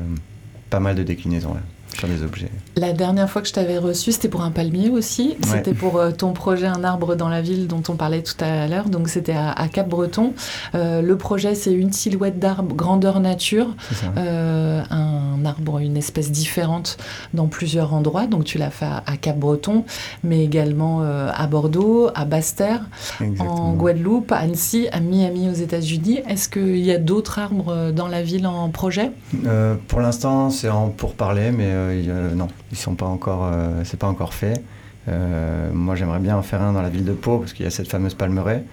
pas 0.69 0.80
mal 0.80 0.96
de 0.96 1.04
déclinaisons 1.04 1.56
sur 1.98 2.08
des 2.08 2.24
objets. 2.24 2.50
La 2.76 2.93
dernière 2.93 3.30
fois 3.30 3.41
que 3.41 3.48
je 3.48 3.54
t'avais 3.54 3.78
reçu, 3.78 4.12
c'était 4.12 4.30
pour 4.30 4.41
un 4.41 4.52
palmier 4.52 4.89
aussi. 4.89 5.36
C'était 5.43 5.74
pour 5.74 5.98
euh, 5.98 6.12
ton 6.12 6.34
projet 6.34 6.65
Un 6.65 6.84
arbre 6.84 7.15
dans 7.15 7.30
la 7.30 7.41
ville 7.41 7.67
dont 7.67 7.84
on 7.89 7.96
parlait 7.96 8.24
tout 8.24 8.43
à 8.43 8.67
l'heure. 8.67 8.89
Donc 8.89 9.10
c'était 9.10 9.34
à, 9.34 9.52
à 9.52 9.67
Cap-Breton. 9.67 10.34
Euh, 10.76 11.02
le 11.02 11.17
projet, 11.17 11.56
c'est 11.56 11.74
une 11.74 11.93
silhouette 11.93 12.39
d'arbre 12.39 12.76
grandeur 12.76 13.19
nature. 13.19 13.76
C'est 13.89 13.96
ça. 13.96 14.13
Euh, 14.17 14.82
un 14.89 15.33
arbre, 15.45 15.79
une 15.79 15.97
espèce 15.97 16.32
différente 16.32 16.97
dans 17.34 17.47
plusieurs 17.47 17.93
endroits. 17.93 18.27
Donc 18.27 18.45
tu 18.45 18.58
l'as 18.58 18.69
fait 18.69 18.86
à, 18.86 19.17
Cap-Breton, 19.17 19.86
mais 20.23 20.43
également 20.43 21.01
euh, 21.01 21.29
à 21.34 21.47
Bordeaux, 21.47 22.10
à 22.15 22.25
Basse-Terre, 22.25 22.82
en. 23.39 23.73
Guadeloupe, 23.73 24.32
à 24.32 24.38
Annecy, 24.38 24.88
à 24.91 24.99
Miami 24.99 25.49
aux 25.49 25.53
États-Unis. 25.53 26.19
Est-ce 26.27 26.49
qu'il 26.49 26.77
y 26.77 26.91
a 26.91 26.97
d'autres 26.97 27.39
arbres 27.39 27.69
euh, 27.69 27.91
dans 27.91 28.08
la 28.08 28.21
ville 28.21 28.47
en 28.47 28.69
projet? 28.69 29.12
Euh, 29.45 29.75
pour 29.88 29.99
l'instant, 29.99 30.49
c'est 30.49 30.69
en 30.69 30.89
pourparler, 30.89 31.51
mais 31.51 31.67
euh, 31.67 32.34
non, 32.34 32.47
ils 32.71 32.77
sont 32.77 32.95
pas 32.95 33.06
encore, 33.06 33.51
c'est 33.84 33.99
pas 33.99 34.08
encore 34.08 34.34
fait. 34.34 34.63
Moi, 35.73 35.95
j'aimerais 35.95 36.19
bien 36.19 36.38
en 36.38 36.41
faire 36.41 36.62
un 36.62 36.73
dans 36.73 36.82
la 36.82 36.89
ville 36.89 37.06
de 37.06 37.13
Pau 37.13 37.39
parce 37.39 37.53
qu'il 37.53 37.65
y 37.65 37.67
a 37.67 37.71
cette 37.71 37.89
fameuse 37.89 38.13
palmeraie. 38.13 38.63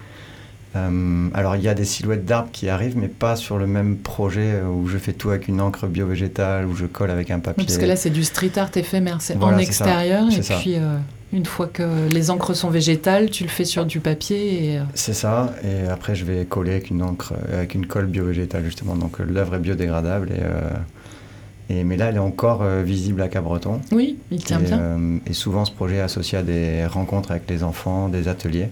Euh, 0.76 1.28
alors, 1.34 1.56
il 1.56 1.62
y 1.62 1.68
a 1.68 1.74
des 1.74 1.84
silhouettes 1.84 2.24
d'arbres 2.24 2.50
qui 2.52 2.68
arrivent, 2.68 2.96
mais 2.96 3.08
pas 3.08 3.34
sur 3.34 3.58
le 3.58 3.66
même 3.66 3.96
projet 3.96 4.52
euh, 4.54 4.68
où 4.68 4.86
je 4.86 4.98
fais 4.98 5.12
tout 5.12 5.30
avec 5.30 5.48
une 5.48 5.60
encre 5.60 5.86
bio-végétale, 5.88 6.64
où 6.66 6.76
je 6.76 6.86
colle 6.86 7.10
avec 7.10 7.30
un 7.32 7.40
papier. 7.40 7.62
Oui, 7.62 7.66
Parce 7.66 7.78
que 7.78 7.86
là, 7.86 7.96
c'est 7.96 8.10
du 8.10 8.22
street 8.22 8.52
art 8.56 8.70
éphémère, 8.76 9.20
c'est 9.20 9.36
Voilà, 9.36 9.56
en 9.56 9.60
c'est 9.60 9.72
ça. 9.72 9.84
extérieur. 9.84 10.24
Et 10.30 10.42
ça. 10.42 10.58
puis, 10.58 10.76
euh, 10.76 10.96
une 11.32 11.44
fois 11.44 11.66
que 11.66 12.08
les 12.12 12.30
encres 12.30 12.54
sont 12.54 12.70
végétales, 12.70 13.30
tu 13.30 13.42
le 13.42 13.48
fais 13.50 13.64
sur 13.64 13.84
du 13.84 13.98
papier. 13.98 14.78
Euh, 14.78 14.82
C'est 14.94 15.12
ça, 15.14 15.54
et 15.64 15.88
après 15.88 16.14
je 16.14 16.24
vais 16.24 16.44
coller 16.44 16.72
avec 16.72 16.90
une 16.90 17.02
encre, 17.02 17.34
avec 17.52 17.74
une 17.74 17.86
colle 17.86 18.06
bio-végétale 18.06 18.64
justement. 18.64 18.94
Donc 18.96 19.18
l'œuvre 19.18 19.56
est 19.56 19.60
biodégradable 19.60 20.30
et, 20.32 21.72
et 21.74 21.84
mais 21.84 21.96
là 21.96 22.06
elle 22.06 22.16
est 22.16 22.18
encore 22.20 22.64
visible 22.84 23.22
à 23.22 23.28
Cabreton. 23.28 23.80
Oui, 23.92 24.18
il 24.32 24.42
tient 24.42 24.58
et, 24.58 24.64
bien. 24.64 24.98
et 25.24 25.32
souvent 25.32 25.64
ce 25.64 25.70
projet 25.72 25.96
est 25.96 26.00
associé 26.00 26.38
à 26.38 26.42
des 26.42 26.84
rencontres 26.86 27.30
avec 27.30 27.48
les 27.48 27.62
enfants, 27.62 28.08
des 28.08 28.26
ateliers. 28.26 28.68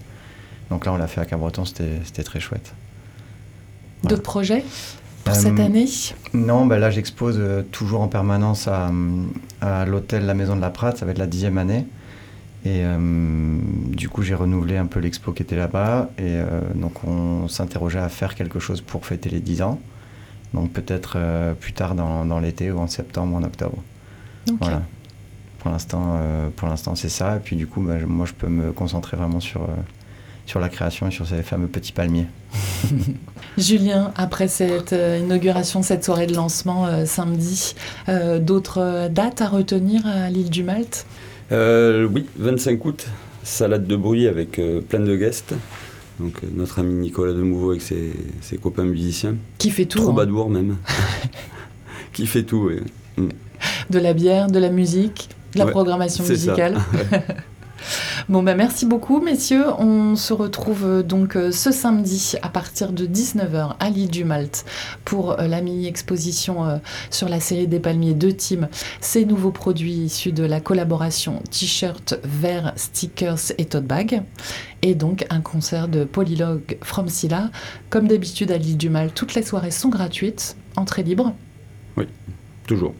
Donc 0.70 0.84
là 0.86 0.92
on 0.92 0.96
l'a 0.96 1.06
fait 1.06 1.20
à 1.20 1.24
Cabreton, 1.26 1.64
c'était 1.64 2.22
très 2.22 2.40
chouette. 2.40 2.72
voilà. 4.02 4.16
D'autres 4.16 4.22
projets 4.28 4.64
pour 5.24 5.34
Euh, 5.34 5.36
cette 5.38 5.58
année? 5.60 5.86
Non, 6.34 6.66
bah 6.66 6.78
là 6.78 6.90
j'expose 6.90 7.36
euh, 7.38 7.62
toujours 7.62 8.00
en 8.02 8.08
permanence 8.08 8.68
à, 8.68 8.90
à 9.60 9.84
l'hôtel 9.86 10.26
La 10.26 10.34
Maison 10.34 10.56
de 10.56 10.60
la 10.60 10.70
Prate, 10.70 10.98
ça 10.98 11.04
va 11.06 11.12
être 11.12 11.18
la 11.18 11.26
dixième 11.26 11.58
année. 11.58 11.86
Et 12.64 12.82
euh, 12.84 12.98
du 13.86 14.08
coup 14.08 14.22
j'ai 14.22 14.34
renouvelé 14.34 14.76
un 14.76 14.86
peu 14.86 15.00
l'expo 15.00 15.32
qui 15.32 15.42
était 15.42 15.56
là-bas. 15.56 16.10
Et 16.18 16.36
donc 16.74 17.04
on 17.04 17.48
s'interrogeait 17.48 17.98
à 18.00 18.08
faire 18.08 18.34
quelque 18.34 18.58
chose 18.58 18.80
pour 18.80 19.06
fêter 19.06 19.30
les 19.30 19.40
10 19.40 19.62
ans. 19.62 19.80
Donc 20.54 20.72
peut-être 20.72 21.18
plus 21.60 21.72
tard 21.72 21.94
dans, 21.94 22.24
dans 22.24 22.40
l'été 22.40 22.70
ou 22.72 22.78
en 22.78 22.86
septembre 22.88 23.34
ou 23.34 23.36
en 23.38 23.42
octobre. 23.44 23.78
Ok. 24.50 24.56
Voilà. 24.60 24.82
Pour 25.60 25.70
l'instant, 25.70 26.16
euh, 26.18 26.48
pour 26.54 26.68
l'instant 26.68 26.94
c'est 26.94 27.08
ça. 27.08 27.36
Et 27.36 27.40
puis 27.40 27.56
du 27.56 27.66
coup, 27.66 27.80
bah, 27.80 27.94
moi 28.06 28.26
je 28.26 28.32
peux 28.32 28.48
me 28.48 28.72
concentrer 28.72 29.16
vraiment 29.16 29.40
sur, 29.40 29.62
euh, 29.62 29.66
sur 30.48 30.60
la 30.60 30.70
création 30.70 31.08
et 31.08 31.10
sur 31.10 31.26
ces 31.26 31.42
fameux 31.42 31.66
petits 31.66 31.92
palmiers. 31.92 32.24
Julien, 33.58 34.12
après 34.16 34.48
cette 34.48 34.94
euh, 34.94 35.18
inauguration, 35.18 35.82
cette 35.82 36.04
soirée 36.04 36.26
de 36.26 36.34
lancement 36.34 36.86
euh, 36.86 37.04
samedi, 37.04 37.74
euh, 38.08 38.38
d'autres 38.38 38.80
euh, 38.80 39.08
dates 39.10 39.42
à 39.42 39.48
retenir 39.48 40.06
à 40.06 40.30
l'île 40.30 40.48
du 40.48 40.62
Malte? 40.62 41.04
Euh, 41.52 42.08
oui, 42.10 42.24
25 42.38 42.82
août, 42.86 43.06
salade 43.42 43.86
de 43.86 43.94
bruit 43.94 44.26
avec 44.26 44.58
euh, 44.58 44.80
plein 44.80 45.00
de 45.00 45.14
guests. 45.16 45.54
Donc 46.18 46.36
euh, 46.42 46.46
notre 46.54 46.78
ami 46.78 46.94
Nicolas 46.94 47.34
Demouveau 47.34 47.72
avec 47.72 47.82
ses, 47.82 48.12
ses 48.40 48.56
copains 48.56 48.84
musiciens. 48.84 49.36
Qui 49.58 49.70
fait 49.70 49.84
tout 49.84 49.98
hein. 49.98 50.04
Troubadour 50.04 50.48
même. 50.48 50.78
qui 52.14 52.26
fait 52.26 52.44
tout, 52.44 52.70
oui. 52.70 53.28
De 53.90 53.98
la 53.98 54.14
bière, 54.14 54.46
de 54.46 54.58
la 54.58 54.70
musique, 54.70 55.28
de 55.52 55.58
la 55.58 55.66
Ouais, 55.66 55.72
programmation 55.72 56.24
musicale. 56.24 56.78
Bon, 58.28 58.42
bah, 58.42 58.54
merci 58.54 58.84
beaucoup, 58.84 59.22
messieurs. 59.22 59.64
On 59.78 60.14
se 60.14 60.34
retrouve 60.34 60.84
euh, 60.84 61.02
donc 61.02 61.34
euh, 61.34 61.50
ce 61.50 61.72
samedi 61.72 62.34
à 62.42 62.50
partir 62.50 62.92
de 62.92 63.06
19h 63.06 63.76
à 63.80 63.88
l'île 63.88 64.10
du 64.10 64.24
Malte 64.24 64.66
pour 65.06 65.40
euh, 65.40 65.48
la 65.48 65.62
mini-exposition 65.62 66.78
sur 67.08 67.30
la 67.30 67.40
série 67.40 67.66
des 67.66 67.80
palmiers 67.80 68.12
de 68.12 68.30
Tim. 68.30 68.68
Ces 69.00 69.24
nouveaux 69.24 69.50
produits 69.50 69.92
issus 69.92 70.32
de 70.32 70.44
la 70.44 70.60
collaboration 70.60 71.42
t-shirt, 71.50 72.20
verre, 72.22 72.74
stickers 72.76 73.52
et 73.56 73.64
tote 73.64 73.86
bag. 73.86 74.22
Et 74.82 74.94
donc 74.94 75.24
un 75.30 75.40
concert 75.40 75.88
de 75.88 76.04
Polylogue 76.04 76.76
from 76.82 77.08
Silla. 77.08 77.50
Comme 77.88 78.08
d'habitude 78.08 78.50
à 78.50 78.58
l'île 78.58 78.76
du 78.76 78.90
Malte, 78.90 79.14
toutes 79.14 79.32
les 79.32 79.42
soirées 79.42 79.70
sont 79.70 79.88
gratuites, 79.88 80.54
entrée 80.76 81.02
libre. 81.02 81.32
Toujours. 82.66 82.92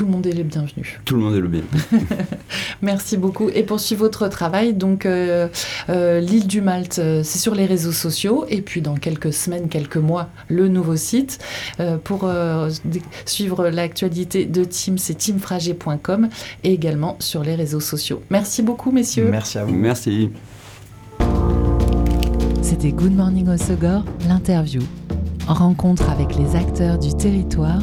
Tout 0.00 0.06
le 0.06 0.12
monde 0.12 0.26
est 0.26 0.32
le 0.32 0.44
bienvenu. 0.44 0.98
Tout 1.04 1.16
le 1.16 1.20
monde 1.20 1.34
est 1.34 1.40
le 1.40 1.48
bien. 1.48 1.60
Merci 2.80 3.18
beaucoup. 3.18 3.50
Et 3.50 3.64
pour 3.64 3.80
suivre 3.80 4.00
votre 4.00 4.28
travail, 4.28 4.72
donc 4.72 5.04
euh, 5.04 5.48
euh, 5.90 6.20
l'île 6.20 6.46
du 6.46 6.62
Malte, 6.62 7.00
euh, 7.00 7.20
c'est 7.22 7.38
sur 7.38 7.54
les 7.54 7.66
réseaux 7.66 7.92
sociaux. 7.92 8.46
Et 8.48 8.62
puis 8.62 8.80
dans 8.80 8.94
quelques 8.94 9.34
semaines, 9.34 9.68
quelques 9.68 9.98
mois, 9.98 10.30
le 10.48 10.68
nouveau 10.68 10.96
site. 10.96 11.38
Euh, 11.80 11.98
pour 11.98 12.22
euh, 12.24 12.70
suivre 13.26 13.68
l'actualité 13.68 14.46
de 14.46 14.64
Tim, 14.64 14.96
c'est 14.96 15.18
timfragé.com 15.18 16.30
et 16.64 16.72
également 16.72 17.16
sur 17.18 17.44
les 17.44 17.54
réseaux 17.54 17.80
sociaux. 17.80 18.22
Merci 18.30 18.62
beaucoup, 18.62 18.92
messieurs. 18.92 19.28
Merci 19.30 19.58
à 19.58 19.66
vous. 19.66 19.74
Merci. 19.74 20.30
C'était 22.62 22.92
Good 22.92 23.12
Morning 23.12 23.50
Osogor, 23.50 24.06
l'interview. 24.26 24.80
Rencontre 25.46 26.08
avec 26.08 26.36
les 26.36 26.56
acteurs 26.56 26.98
du 26.98 27.14
territoire, 27.14 27.82